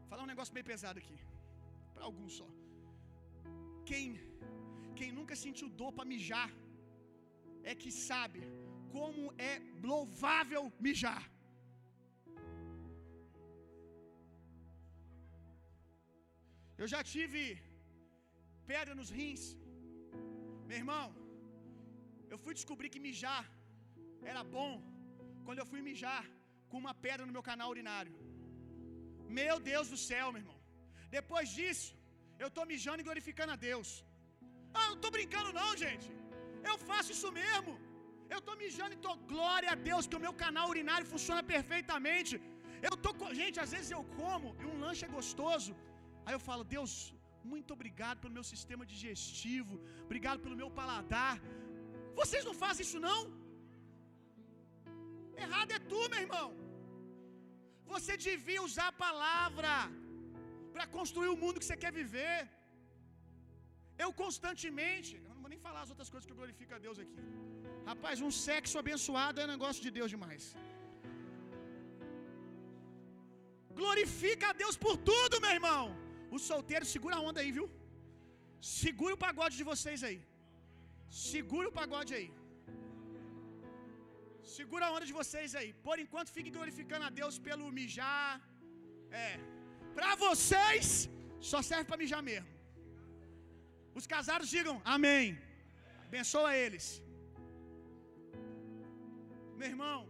[0.00, 1.16] Vou falar um negócio bem pesado aqui.
[1.94, 2.48] Para alguns só.
[3.90, 4.06] Quem,
[4.98, 6.50] quem nunca sentiu dor para mijar,
[7.70, 8.40] é que sabe
[8.94, 9.54] como é
[9.90, 11.22] louvável mijar.
[16.82, 17.42] Eu já tive
[18.70, 19.42] pedra nos rins.
[20.68, 21.06] Meu irmão,
[22.32, 23.44] eu fui descobrir que mijar
[24.32, 24.72] era bom
[25.46, 26.24] quando eu fui mijar
[26.70, 28.14] com uma pedra no meu canal urinário.
[29.40, 30.58] Meu Deus do céu, meu irmão.
[31.18, 31.90] Depois disso,
[32.42, 33.88] eu estou mijando e glorificando a Deus.
[34.78, 36.08] Ah, não estou brincando, não, gente.
[36.70, 37.72] Eu faço isso mesmo.
[38.34, 42.34] Eu estou mijando e estou, glória a Deus, que o meu canal urinário funciona perfeitamente.
[42.88, 43.10] Eu tô,
[43.40, 45.72] gente, às vezes eu como e um lanche é gostoso.
[46.26, 46.92] Aí eu falo, Deus,
[47.52, 49.74] muito obrigado pelo meu sistema digestivo,
[50.06, 51.34] obrigado pelo meu paladar.
[52.20, 53.20] Vocês não fazem isso não?
[55.44, 56.48] Errado é tu, meu irmão.
[57.92, 59.72] Você devia usar a palavra
[60.74, 62.38] para construir o mundo que você quer viver.
[64.04, 66.98] Eu constantemente, eu não vou nem falar as outras coisas que eu glorifico a Deus
[67.04, 67.20] aqui.
[67.90, 70.44] Rapaz, um sexo abençoado é negócio de Deus demais.
[73.80, 75.84] Glorifica a Deus por tudo, meu irmão.
[76.36, 77.66] Os solteiros, segura a onda aí, viu?
[78.82, 80.20] Segura o pagode de vocês aí.
[81.28, 82.28] Segura o pagode aí.
[84.56, 85.70] Segura a onda de vocês aí.
[85.86, 88.32] Por enquanto, fique glorificando a Deus pelo mijar.
[89.26, 89.30] É.
[89.98, 90.86] Para vocês,
[91.50, 92.53] só serve para mijar mesmo.
[93.98, 95.26] Os casados digam amém.
[96.08, 96.86] Abençoa eles.
[99.58, 100.00] Meu irmão,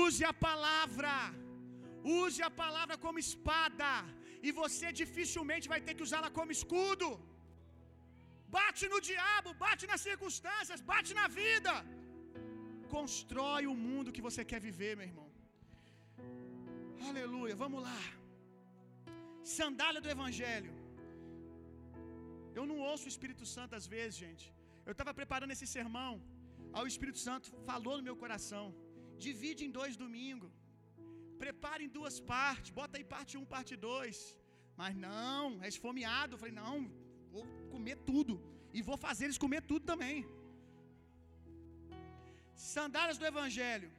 [0.00, 1.14] use a palavra.
[2.22, 3.90] Use a palavra como espada.
[4.46, 7.08] E você dificilmente vai ter que usá-la como escudo.
[8.56, 11.74] Bate no diabo, bate nas circunstâncias, bate na vida.
[12.96, 15.28] Constrói o mundo que você quer viver, meu irmão.
[17.08, 18.00] Aleluia, vamos lá.
[19.58, 20.72] Sandália do Evangelho.
[22.58, 24.46] Eu não ouço o Espírito Santo às vezes, gente.
[24.88, 26.12] Eu estava preparando esse sermão.
[26.74, 28.64] Aí o Espírito Santo falou no meu coração.
[29.26, 30.52] Divide em dois domingos.
[31.44, 32.70] Prepare em duas partes.
[32.80, 34.16] Bota aí parte 1, um, parte 2.
[34.80, 36.34] Mas não, é esfomeado.
[36.34, 36.76] Eu falei, não,
[37.34, 37.44] vou
[37.74, 38.34] comer tudo.
[38.76, 40.18] E vou fazer eles comer tudo também.
[42.74, 43.90] Sandálias do Evangelho.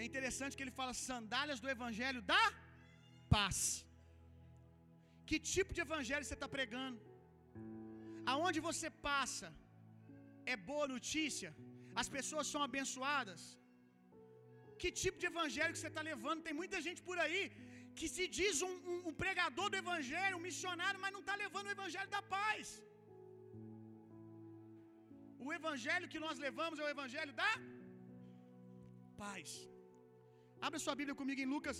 [0.00, 2.44] É interessante que ele fala sandálias do Evangelho da
[3.34, 3.58] paz.
[5.28, 6.98] Que tipo de evangelho você está pregando?
[8.32, 9.48] Aonde você passa,
[10.52, 11.50] é boa notícia?
[12.00, 13.42] As pessoas são abençoadas?
[14.80, 16.44] que tipo de evangelho que você está levando.
[16.48, 17.42] Tem muita gente por aí
[17.98, 21.66] que se diz um, um, um pregador do evangelho, um missionário, mas não está levando
[21.68, 22.68] o evangelho da paz.
[25.46, 27.50] O evangelho que nós levamos é o evangelho da
[29.22, 29.50] paz.
[30.66, 31.78] Abra sua Bíblia comigo em Lucas.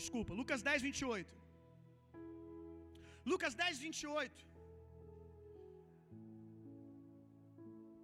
[0.00, 1.34] Desculpa, Lucas 10, 28.
[3.32, 4.46] Lucas 10, 28.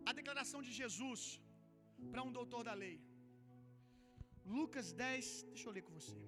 [0.08, 1.22] A declaração de Jesus
[2.10, 2.96] para um doutor da lei.
[4.56, 6.18] Lucas 10, deixa eu ler com você.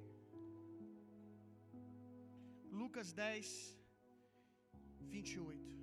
[2.80, 3.48] Lucas 10,
[5.14, 5.79] 28.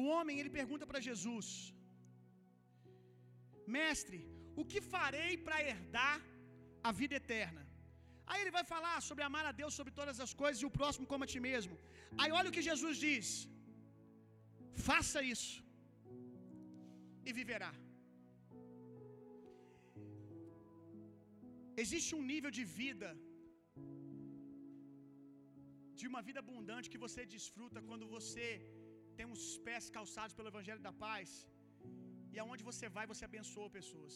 [0.00, 1.48] O homem ele pergunta para Jesus:
[3.76, 4.20] Mestre,
[4.60, 6.18] o que farei para herdar
[6.88, 7.62] a vida eterna?
[8.30, 11.06] Aí ele vai falar sobre amar a Deus sobre todas as coisas e o próximo
[11.12, 11.74] como a ti mesmo.
[12.20, 13.28] Aí olha o que Jesus diz:
[14.88, 15.56] Faça isso
[17.28, 17.72] e viverá.
[21.82, 23.10] Existe um nível de vida
[26.00, 28.46] de uma vida abundante que você desfruta quando você
[29.20, 31.30] tem os pés calçados pelo evangelho da paz,
[32.32, 34.14] e aonde você vai, você abençoa pessoas.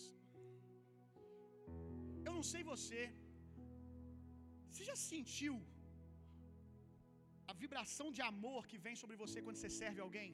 [2.27, 3.01] Eu não sei você,
[4.71, 5.57] você já sentiu
[7.51, 10.31] a vibração de amor que vem sobre você quando você serve alguém?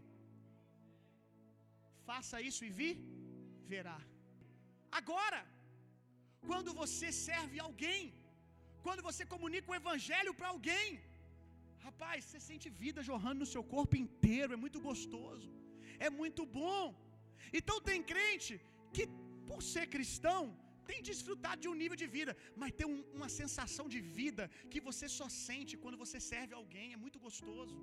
[2.11, 2.93] Faça isso e vi,
[3.75, 3.99] verá.
[5.01, 5.41] Agora,
[6.49, 8.03] quando você serve alguém,
[8.87, 10.87] quando você comunica o evangelho para alguém,
[11.87, 15.51] Rapaz, você sente vida jorrando no seu corpo inteiro, é muito gostoso,
[16.07, 16.85] é muito bom.
[17.59, 18.55] Então tem crente
[18.95, 19.05] que,
[19.51, 20.43] por ser cristão,
[20.89, 24.81] tem desfrutado de um nível de vida, mas tem um, uma sensação de vida que
[24.89, 27.77] você só sente quando você serve alguém, é muito gostoso.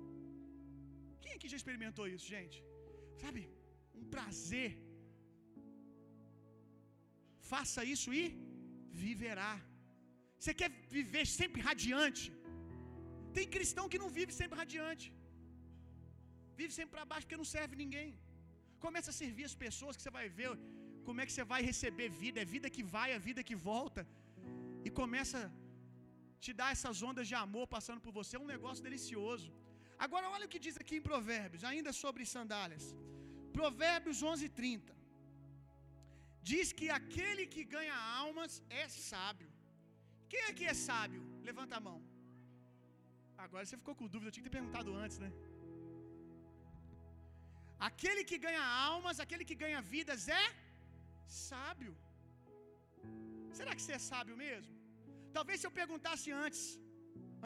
[1.22, 2.58] Quem aqui já experimentou isso, gente?
[3.22, 3.42] Sabe,
[4.00, 4.70] um prazer.
[7.52, 8.24] Faça isso e
[9.04, 9.54] viverá.
[10.38, 12.24] Você quer viver sempre radiante?
[13.36, 15.06] Tem cristão que não vive sempre radiante.
[16.60, 18.10] Vive sempre para baixo porque não serve ninguém.
[18.86, 20.50] Começa a servir as pessoas que você vai ver
[21.06, 24.02] como é que você vai receber vida, é vida que vai, é vida que volta.
[24.86, 25.50] E começa a
[26.44, 29.48] te dar essas ondas de amor passando por você, é um negócio delicioso.
[30.06, 32.84] Agora olha o que diz aqui em Provérbios, ainda sobre sandálias.
[33.58, 34.94] Provérbios 11:30.
[36.50, 38.52] Diz que aquele que ganha almas
[38.82, 39.50] é sábio.
[40.32, 41.22] Quem aqui é sábio?
[41.48, 41.98] Levanta a mão.
[43.44, 45.30] Agora você ficou com dúvida, eu tinha que ter perguntado antes, né?
[47.88, 50.46] Aquele que ganha almas, aquele que ganha vidas é
[51.50, 51.92] sábio.
[53.58, 54.74] Será que você é sábio mesmo?
[55.36, 56.62] Talvez se eu perguntasse antes,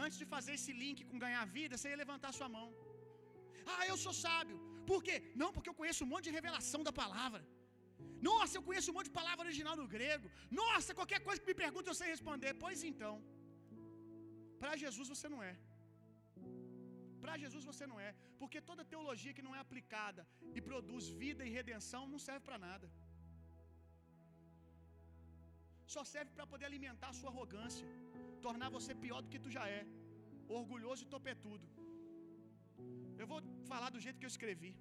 [0.05, 2.69] antes de fazer esse link com ganhar vida, você ia levantar sua mão.
[3.75, 4.59] Ah, eu sou sábio.
[4.91, 5.17] Por quê?
[5.43, 7.43] Não, porque eu conheço um monte de revelação da palavra.
[8.31, 10.27] Nossa, eu conheço um monte de palavra original no grego.
[10.63, 12.53] Nossa, qualquer coisa que me pergunte eu sei responder.
[12.65, 13.15] Pois então,
[14.63, 15.55] para Jesus você não é.
[17.23, 18.11] Para Jesus você não é,
[18.41, 20.23] porque toda teologia que não é aplicada
[20.57, 22.87] e produz vida e redenção não serve para nada.
[25.95, 27.87] Só serve para poder alimentar a sua arrogância,
[28.47, 29.83] tornar você pior do que tu já é,
[30.61, 31.67] orgulhoso e topetudo.
[33.23, 33.41] Eu vou
[33.73, 34.73] falar do jeito que eu escrevi.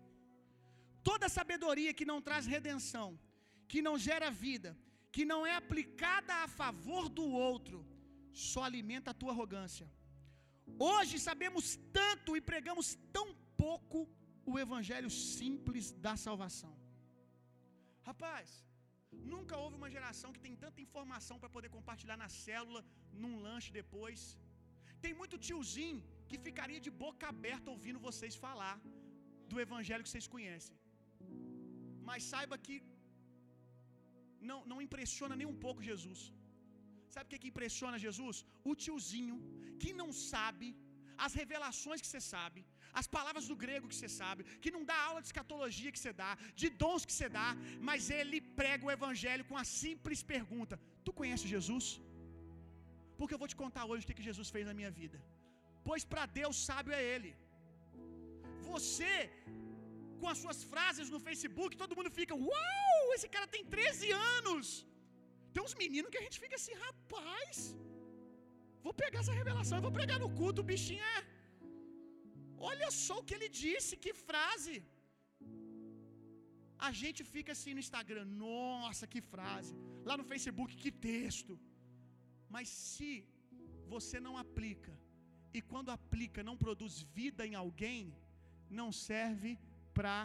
[1.10, 3.08] Toda sabedoria que não traz redenção,
[3.72, 4.72] que não gera vida,
[5.16, 7.80] que não é aplicada a favor do outro,
[8.50, 9.88] só alimenta a tua arrogância.
[10.90, 11.66] Hoje sabemos
[12.00, 12.88] tanto e pregamos
[13.18, 13.28] tão
[13.64, 14.00] pouco
[14.52, 16.74] o evangelho simples da salvação.
[18.10, 18.50] Rapaz,
[19.34, 22.82] nunca houve uma geração que tem tanta informação para poder compartilhar na célula,
[23.22, 24.22] num lanche depois.
[25.04, 28.76] Tem muito tiozinho que ficaria de boca aberta ouvindo vocês falar
[29.52, 30.76] do evangelho que vocês conhecem.
[32.10, 32.76] Mas saiba que
[34.50, 36.22] não, não impressiona nem um pouco Jesus.
[37.16, 38.38] Sabe o que, que impressiona Jesus?
[38.70, 39.38] O tiozinho
[39.82, 40.70] que não sabe
[41.26, 42.60] as revelações que você sabe,
[43.00, 46.14] as palavras do grego que você sabe, que não dá aula de escatologia que você
[46.22, 46.32] dá,
[46.62, 47.50] de dons que você dá,
[47.90, 51.88] mas ele prega o evangelho com a simples pergunta: Tu conhece Jesus?
[53.20, 55.18] Porque eu vou te contar hoje o que Jesus fez na minha vida.
[55.88, 57.32] Pois para Deus sábio é Ele.
[58.70, 59.14] Você,
[60.20, 64.68] com as suas frases no Facebook, todo mundo fica: Uau, esse cara tem 13 anos.
[65.54, 67.58] Tem uns meninos que a gente fica assim, rapaz,
[68.86, 71.20] vou pegar essa revelação, eu vou pregar no culto, o bichinho é.
[72.72, 74.76] Olha só o que ele disse, que frase.
[76.88, 79.74] A gente fica assim no Instagram, nossa, que frase.
[80.10, 81.54] Lá no Facebook, que texto.
[82.56, 83.12] Mas se
[83.94, 84.94] você não aplica,
[85.58, 88.02] e quando aplica não produz vida em alguém,
[88.80, 89.52] não serve
[89.98, 90.18] para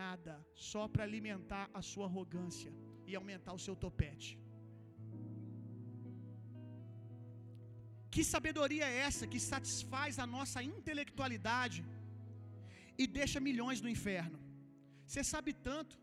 [0.00, 0.34] nada,
[0.70, 2.72] só para alimentar a sua arrogância
[3.06, 4.30] e aumentar o seu topete.
[8.14, 11.80] Que sabedoria é essa que satisfaz a nossa intelectualidade
[13.02, 14.38] e deixa milhões no inferno?
[15.08, 15.96] Você sabe tanto,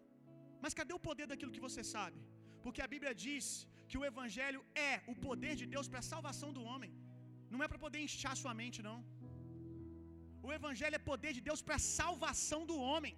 [0.64, 2.20] mas cadê o poder daquilo que você sabe?
[2.64, 3.46] Porque a Bíblia diz
[3.90, 6.94] que o Evangelho é o poder de Deus para a salvação do homem,
[7.54, 9.00] não é para poder inchar sua mente, não.
[10.48, 13.14] O Evangelho é poder de Deus para a salvação do homem.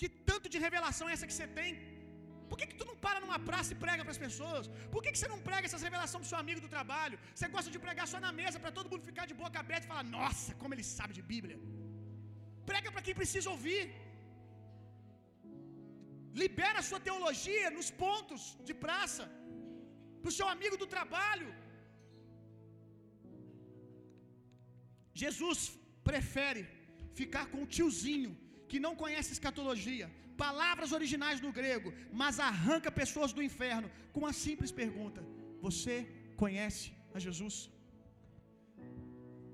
[0.00, 1.70] Que tanto de revelação é essa que você tem?
[2.50, 4.64] Por que, que tu não para numa praça e prega para as pessoas?
[4.94, 7.18] Por que, que você não prega essas revelações para seu amigo do trabalho?
[7.34, 9.92] Você gosta de pregar só na mesa para todo mundo ficar de boca aberta e
[9.92, 11.58] falar: Nossa, como ele sabe de Bíblia.
[12.70, 13.82] Prega para quem precisa ouvir.
[16.42, 19.24] Libera a sua teologia nos pontos de praça,
[20.20, 21.48] para o seu amigo do trabalho.
[25.22, 25.60] Jesus
[26.10, 26.62] prefere
[27.20, 28.32] ficar com o tiozinho
[28.70, 30.06] que não conhece escatologia,
[30.44, 35.22] palavras originais no grego, mas arranca pessoas do inferno com uma simples pergunta:
[35.66, 35.96] Você
[36.42, 36.86] conhece
[37.16, 37.56] a Jesus?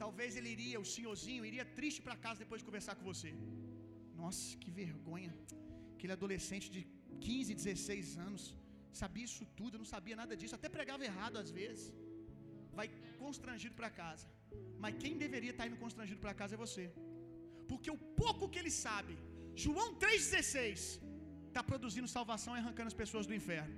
[0.02, 3.30] Talvez ele iria, o senhorzinho, iria triste para casa depois de conversar com você.
[4.22, 5.32] Nossa, que vergonha.
[5.94, 6.82] Aquele adolescente de
[7.26, 8.42] 15, 16 anos,
[9.02, 11.84] sabia isso tudo, não sabia nada disso, até pregava errado às vezes.
[12.78, 12.88] Vai
[13.22, 14.26] constrangido para casa.
[14.82, 16.84] Mas quem deveria estar indo constrangido para casa é você.
[17.70, 19.14] Porque o pouco que ele sabe,
[19.62, 21.00] João 3,16,
[21.48, 23.74] está produzindo salvação e arrancando as pessoas do inferno.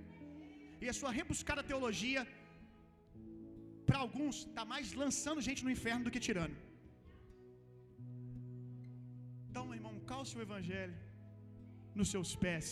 [0.82, 2.22] E a sua rebuscada teologia,
[3.88, 6.56] para alguns, está mais lançando gente no inferno do que tirando.
[9.48, 10.96] Então, meu irmão, calce o evangelho
[11.98, 12.68] nos seus pés.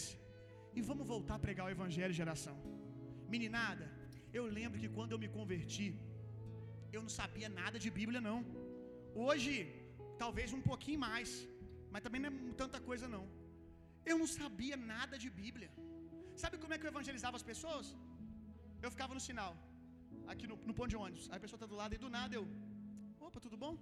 [0.77, 2.57] E vamos voltar a pregar o evangelho, geração.
[3.35, 3.87] Meninada,
[4.39, 5.89] eu lembro que quando eu me converti,
[6.97, 8.39] eu não sabia nada de Bíblia, não.
[9.27, 9.53] Hoje,
[10.23, 11.31] talvez um pouquinho mais,
[11.95, 13.25] mas também não é tanta coisa, não.
[14.11, 15.71] Eu não sabia nada de Bíblia.
[16.43, 17.87] Sabe como é que eu evangelizava as pessoas?
[18.85, 19.53] Eu ficava no sinal,
[20.33, 21.27] aqui no, no ponto de ônibus.
[21.31, 22.45] Aí a pessoa está do lado e do nada eu,
[23.27, 23.75] opa, tudo bom?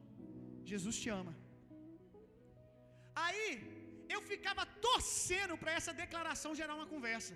[0.73, 1.33] Jesus te ama.
[3.25, 3.49] Aí
[4.15, 7.35] eu ficava torcendo para essa declaração gerar uma conversa.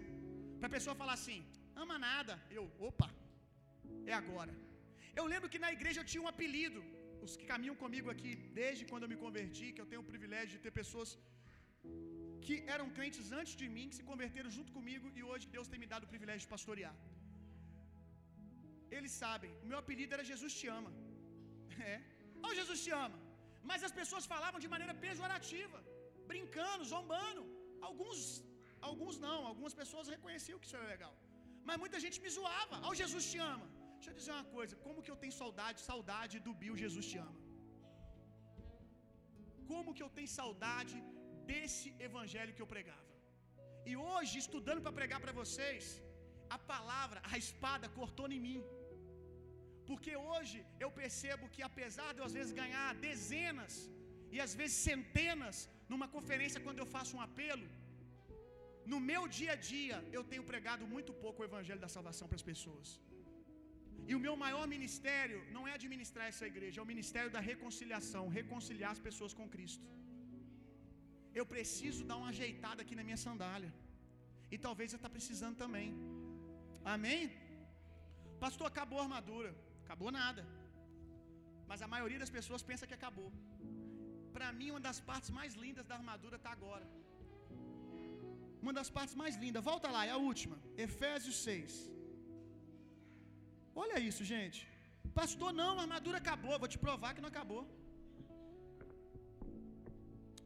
[0.59, 1.41] Para a pessoa falar assim:
[1.85, 2.35] ama nada.
[2.59, 3.09] Eu, opa,
[4.12, 4.55] é agora.
[5.20, 6.83] Eu lembro que na igreja eu tinha um apelido.
[7.27, 10.53] Os que caminham comigo aqui desde quando eu me converti, que eu tenho o privilégio
[10.55, 11.11] de ter pessoas
[12.47, 15.81] que eram crentes antes de mim, que se converteram junto comigo e hoje Deus tem
[15.83, 16.97] me dado o privilégio de pastorear.
[18.97, 20.93] Eles sabem, o meu apelido era Jesus te ama.
[21.95, 21.97] É.
[22.47, 23.18] Oh, Jesus te ama.
[23.68, 25.79] Mas as pessoas falavam de maneira pejorativa
[26.31, 27.43] brincando, zombando.
[27.89, 28.18] Alguns,
[28.89, 31.12] alguns não, algumas pessoas reconheciam que isso era legal.
[31.68, 32.79] Mas muita gente me zoava.
[32.89, 33.66] Oh, Jesus te ama.
[33.97, 37.18] Deixa eu dizer uma coisa, como que eu tenho saudade, saudade do Bill Jesus te
[37.26, 37.42] ama?
[39.70, 40.97] Como que eu tenho saudade
[41.51, 43.12] desse evangelho que eu pregava?
[43.90, 45.84] E hoje, estudando para pregar para vocês,
[46.57, 48.62] a palavra, a espada cortou em mim.
[49.88, 53.74] Porque hoje eu percebo que apesar de eu às vezes ganhar dezenas
[54.34, 55.57] e às vezes centenas
[55.92, 57.66] numa conferência quando eu faço um apelo,
[58.92, 62.40] no meu dia a dia eu tenho pregado muito pouco o evangelho da salvação para
[62.40, 62.88] as pessoas.
[64.11, 68.24] E o meu maior ministério não é administrar essa igreja, é o ministério da reconciliação,
[68.40, 69.86] reconciliar as pessoas com Cristo.
[71.40, 73.73] Eu preciso dar uma ajeitada aqui na minha sandália.
[74.55, 75.89] E talvez você está precisando também.
[76.94, 77.23] Amém?
[78.44, 79.51] Pastor, acabou a armadura.
[79.85, 80.44] Acabou nada.
[81.70, 83.31] Mas a maioria das pessoas pensa que acabou
[84.36, 86.86] para mim, uma das partes mais lindas da armadura está agora.
[88.64, 89.64] Uma das partes mais lindas.
[89.70, 90.56] Volta lá, é a última.
[90.86, 91.74] Efésios 6.
[93.82, 94.61] Olha isso, gente.
[95.20, 96.59] Pastor, não, a armadura acabou.
[96.62, 97.62] Vou te provar que não acabou.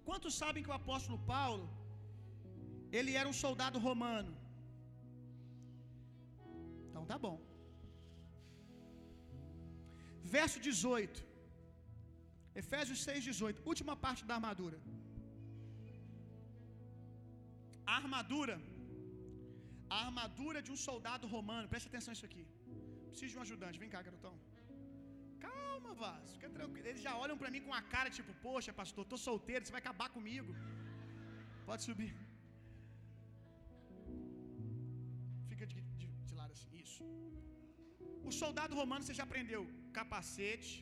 [0.08, 1.64] Quantos sabem que o apóstolo Paulo
[2.98, 4.32] ele era um soldado romano?
[6.88, 7.36] Então tá bom.
[10.36, 11.30] Verso 18.
[12.62, 14.78] Efésios 6,18, última parte da armadura.
[17.90, 18.56] A armadura,
[19.94, 22.44] a armadura de um soldado romano, presta atenção nisso aqui.
[23.12, 24.34] Preciso de um ajudante, vem cá, garotão.
[25.46, 26.86] Calma, Vasco, fica tranquilo.
[26.90, 29.82] Eles já olham para mim com a cara tipo, poxa, pastor, tô solteiro, você vai
[29.84, 30.52] acabar comigo.
[31.68, 32.12] Pode subir.
[35.50, 37.04] Fica de, de, de lado assim, isso.
[38.30, 39.62] O soldado romano você já aprendeu
[39.98, 40.74] capacete,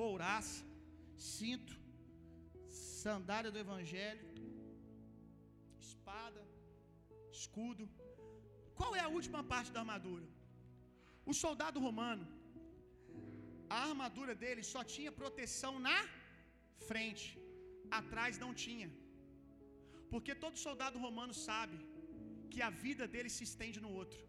[0.00, 0.58] couraça,
[1.34, 1.74] cinto,
[3.02, 4.26] sandália do evangelho,
[5.88, 6.42] espada,
[7.40, 7.86] escudo.
[8.78, 10.26] Qual é a última parte da armadura?
[11.30, 12.24] O soldado romano,
[13.74, 15.98] a armadura dele só tinha proteção na
[16.88, 17.26] frente,
[17.98, 18.88] atrás não tinha.
[20.12, 21.76] Porque todo soldado romano sabe
[22.52, 24.20] que a vida dele se estende no outro.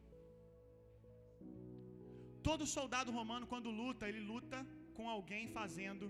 [2.48, 4.60] Todo soldado romano, quando luta, ele luta
[4.98, 6.08] com alguém fazendo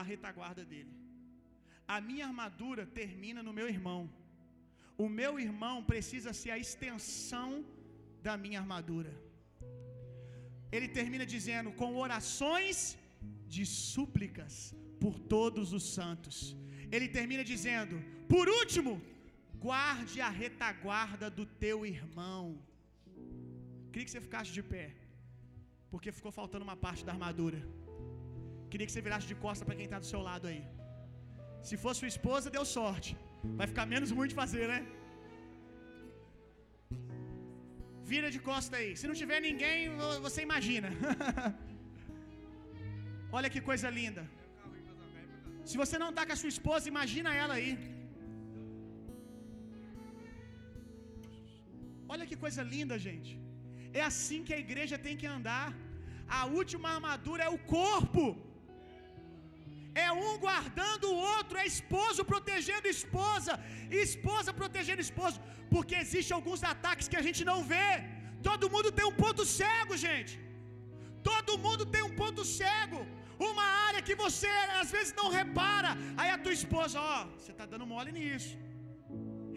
[0.00, 0.94] a retaguarda dele.
[1.96, 4.02] A minha armadura termina no meu irmão.
[5.04, 7.50] O meu irmão precisa ser a extensão
[8.26, 9.12] da minha armadura.
[10.76, 12.76] Ele termina dizendo: com orações
[13.54, 14.54] de súplicas
[15.02, 16.36] por todos os santos.
[16.94, 17.96] Ele termina dizendo:
[18.34, 18.92] por último,
[19.66, 22.42] guarde a retaguarda do teu irmão.
[23.90, 24.86] Queria que você ficasse de pé,
[25.90, 27.60] porque ficou faltando uma parte da armadura.
[28.70, 30.62] Queria que você virasse de costa para quem está do seu lado aí.
[31.68, 33.10] Se for sua esposa, deu sorte.
[33.58, 34.80] Vai ficar menos muito de fazer, né?
[38.10, 38.90] Vira de costa aí.
[39.00, 39.78] Se não tiver ninguém,
[40.26, 40.88] você imagina.
[43.36, 44.22] Olha que coisa linda.
[45.68, 47.72] Se você não está com a sua esposa, imagina ela aí.
[52.12, 53.32] Olha que coisa linda, gente.
[54.00, 55.66] É assim que a igreja tem que andar.
[56.40, 58.24] A última armadura é o corpo.
[60.04, 63.52] É um guardando o outro, é esposo protegendo esposa,
[64.06, 65.38] esposa protegendo esposo,
[65.74, 67.90] porque existem alguns ataques que a gente não vê.
[68.48, 70.34] Todo mundo tem um ponto cego, gente.
[71.30, 73.00] Todo mundo tem um ponto cego.
[73.50, 74.50] Uma área que você
[74.80, 75.90] às vezes não repara.
[76.20, 78.52] Aí a tua esposa, ó, você está dando mole nisso.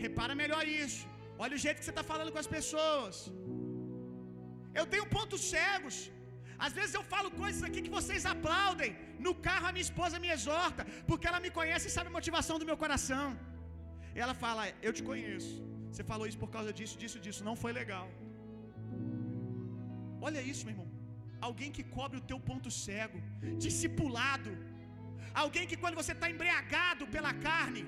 [0.05, 1.01] Repara melhor isso.
[1.43, 3.15] Olha o jeito que você está falando com as pessoas.
[4.80, 5.97] Eu tenho pontos cegos.
[6.65, 8.91] Às vezes eu falo coisas aqui que vocês aplaudem.
[9.25, 12.57] No carro a minha esposa me exorta, porque ela me conhece e sabe a motivação
[12.61, 13.25] do meu coração.
[14.15, 15.53] E ela fala: Eu te conheço.
[15.91, 17.43] Você falou isso por causa disso, disso, disso.
[17.49, 18.07] Não foi legal.
[20.27, 20.89] Olha isso, meu irmão.
[21.47, 23.19] Alguém que cobre o teu ponto cego,
[23.65, 24.51] discipulado.
[25.43, 27.84] Alguém que quando você está embriagado pela carne,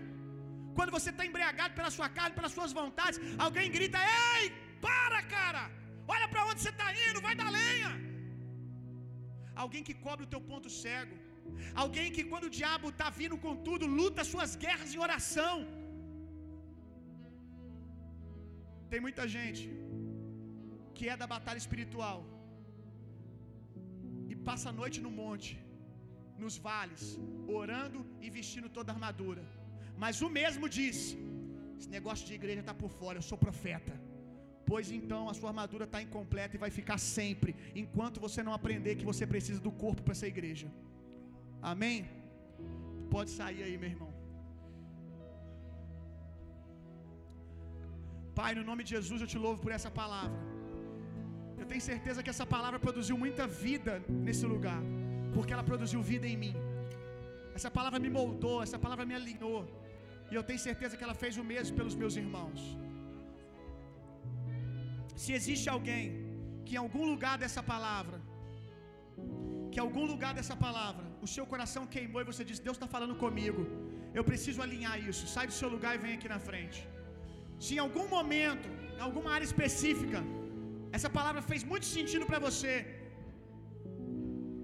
[0.78, 4.00] quando você está embriagado pela sua carne, pelas suas vontades, alguém grita:
[4.36, 4.46] Ei,
[4.88, 5.64] para, cara!
[6.16, 7.91] Olha para onde você está indo, vai dar lenha.
[9.64, 11.15] Alguém que cobre o teu ponto cego.
[11.84, 15.57] Alguém que quando o diabo está vindo com tudo, luta suas guerras em oração.
[18.91, 19.64] Tem muita gente
[20.98, 22.19] que é da batalha espiritual
[24.31, 25.52] e passa a noite no monte,
[26.44, 27.03] nos vales,
[27.60, 29.44] orando e vestindo toda a armadura.
[30.03, 30.98] Mas o mesmo diz:
[31.77, 33.95] esse negócio de igreja está por fora, eu sou profeta.
[34.72, 37.52] Pois então a sua armadura está incompleta e vai ficar sempre,
[37.82, 40.68] enquanto você não aprender que você precisa do corpo para essa igreja.
[41.72, 41.98] Amém?
[43.16, 44.12] Pode sair aí, meu irmão.
[48.40, 50.40] Pai, no nome de Jesus eu te louvo por essa palavra.
[51.62, 53.94] Eu tenho certeza que essa palavra produziu muita vida
[54.28, 54.82] nesse lugar,
[55.36, 56.56] porque ela produziu vida em mim.
[57.58, 59.62] Essa palavra me moldou, essa palavra me alinhou.
[60.32, 62.62] E eu tenho certeza que ela fez o mesmo pelos meus irmãos.
[65.22, 66.04] Se existe alguém
[66.66, 68.18] que em algum lugar dessa palavra,
[69.72, 72.88] que em algum lugar dessa palavra, o seu coração queimou e você diz: Deus está
[72.96, 73.62] falando comigo,
[74.18, 75.26] eu preciso alinhar isso.
[75.34, 76.80] Sai do seu lugar e vem aqui na frente.
[77.64, 80.22] Se em algum momento, em alguma área específica,
[80.98, 82.74] essa palavra fez muito sentido para você,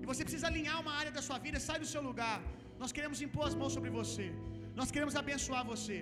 [0.02, 2.38] e você precisa alinhar uma área da sua vida, sai do seu lugar.
[2.82, 4.28] Nós queremos impor as mãos sobre você.
[4.80, 6.00] Nós queremos abençoar você.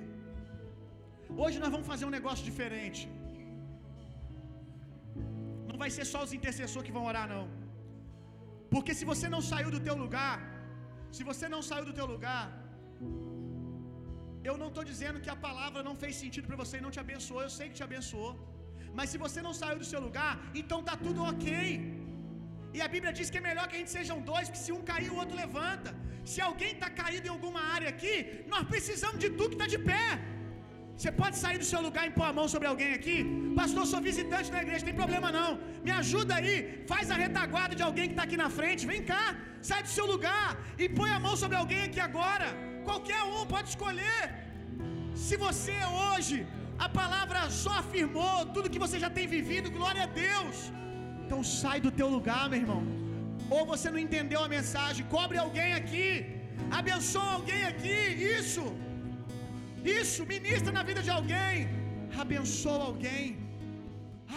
[1.43, 3.03] Hoje nós vamos fazer um negócio diferente.
[5.73, 7.45] Não vai ser só os intercessores que vão orar, não.
[8.73, 10.37] Porque se você não saiu do teu lugar,
[11.17, 12.43] se você não saiu do teu lugar,
[14.49, 17.01] eu não estou dizendo que a palavra não fez sentido para você e não te
[17.05, 18.31] abençoou, eu sei que te abençoou.
[18.97, 21.53] Mas se você não saiu do seu lugar, então tá tudo ok.
[22.75, 24.83] E a Bíblia diz que é melhor que a gente sejam dois, porque se um
[24.91, 25.91] cair, o outro levanta.
[26.31, 28.13] Se alguém está caído em alguma área aqui,
[28.53, 30.07] nós precisamos de tu que está de pé.
[30.97, 33.15] Você pode sair do seu lugar e pôr a mão sobre alguém aqui?
[33.59, 35.49] Pastor, sou visitante na igreja, tem problema não.
[35.85, 36.55] Me ajuda aí,
[36.91, 38.89] faz a retaguarda de alguém que está aqui na frente.
[38.93, 39.23] Vem cá,
[39.69, 40.47] sai do seu lugar
[40.83, 42.49] e põe a mão sobre alguém aqui agora.
[42.89, 44.23] Qualquer um pode escolher.
[45.25, 46.37] Se você hoje,
[46.85, 50.57] a palavra só afirmou tudo que você já tem vivido, glória a Deus.
[51.23, 52.81] Então sai do teu lugar, meu irmão.
[53.55, 56.07] Ou você não entendeu a mensagem, cobre alguém aqui,
[56.79, 57.99] abençoa alguém aqui,
[58.39, 58.63] isso.
[59.83, 61.67] Isso, ministra na vida de alguém,
[62.17, 63.37] abençoa alguém.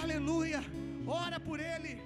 [0.02, 0.62] Aleluia.
[1.06, 2.05] Ora por ele.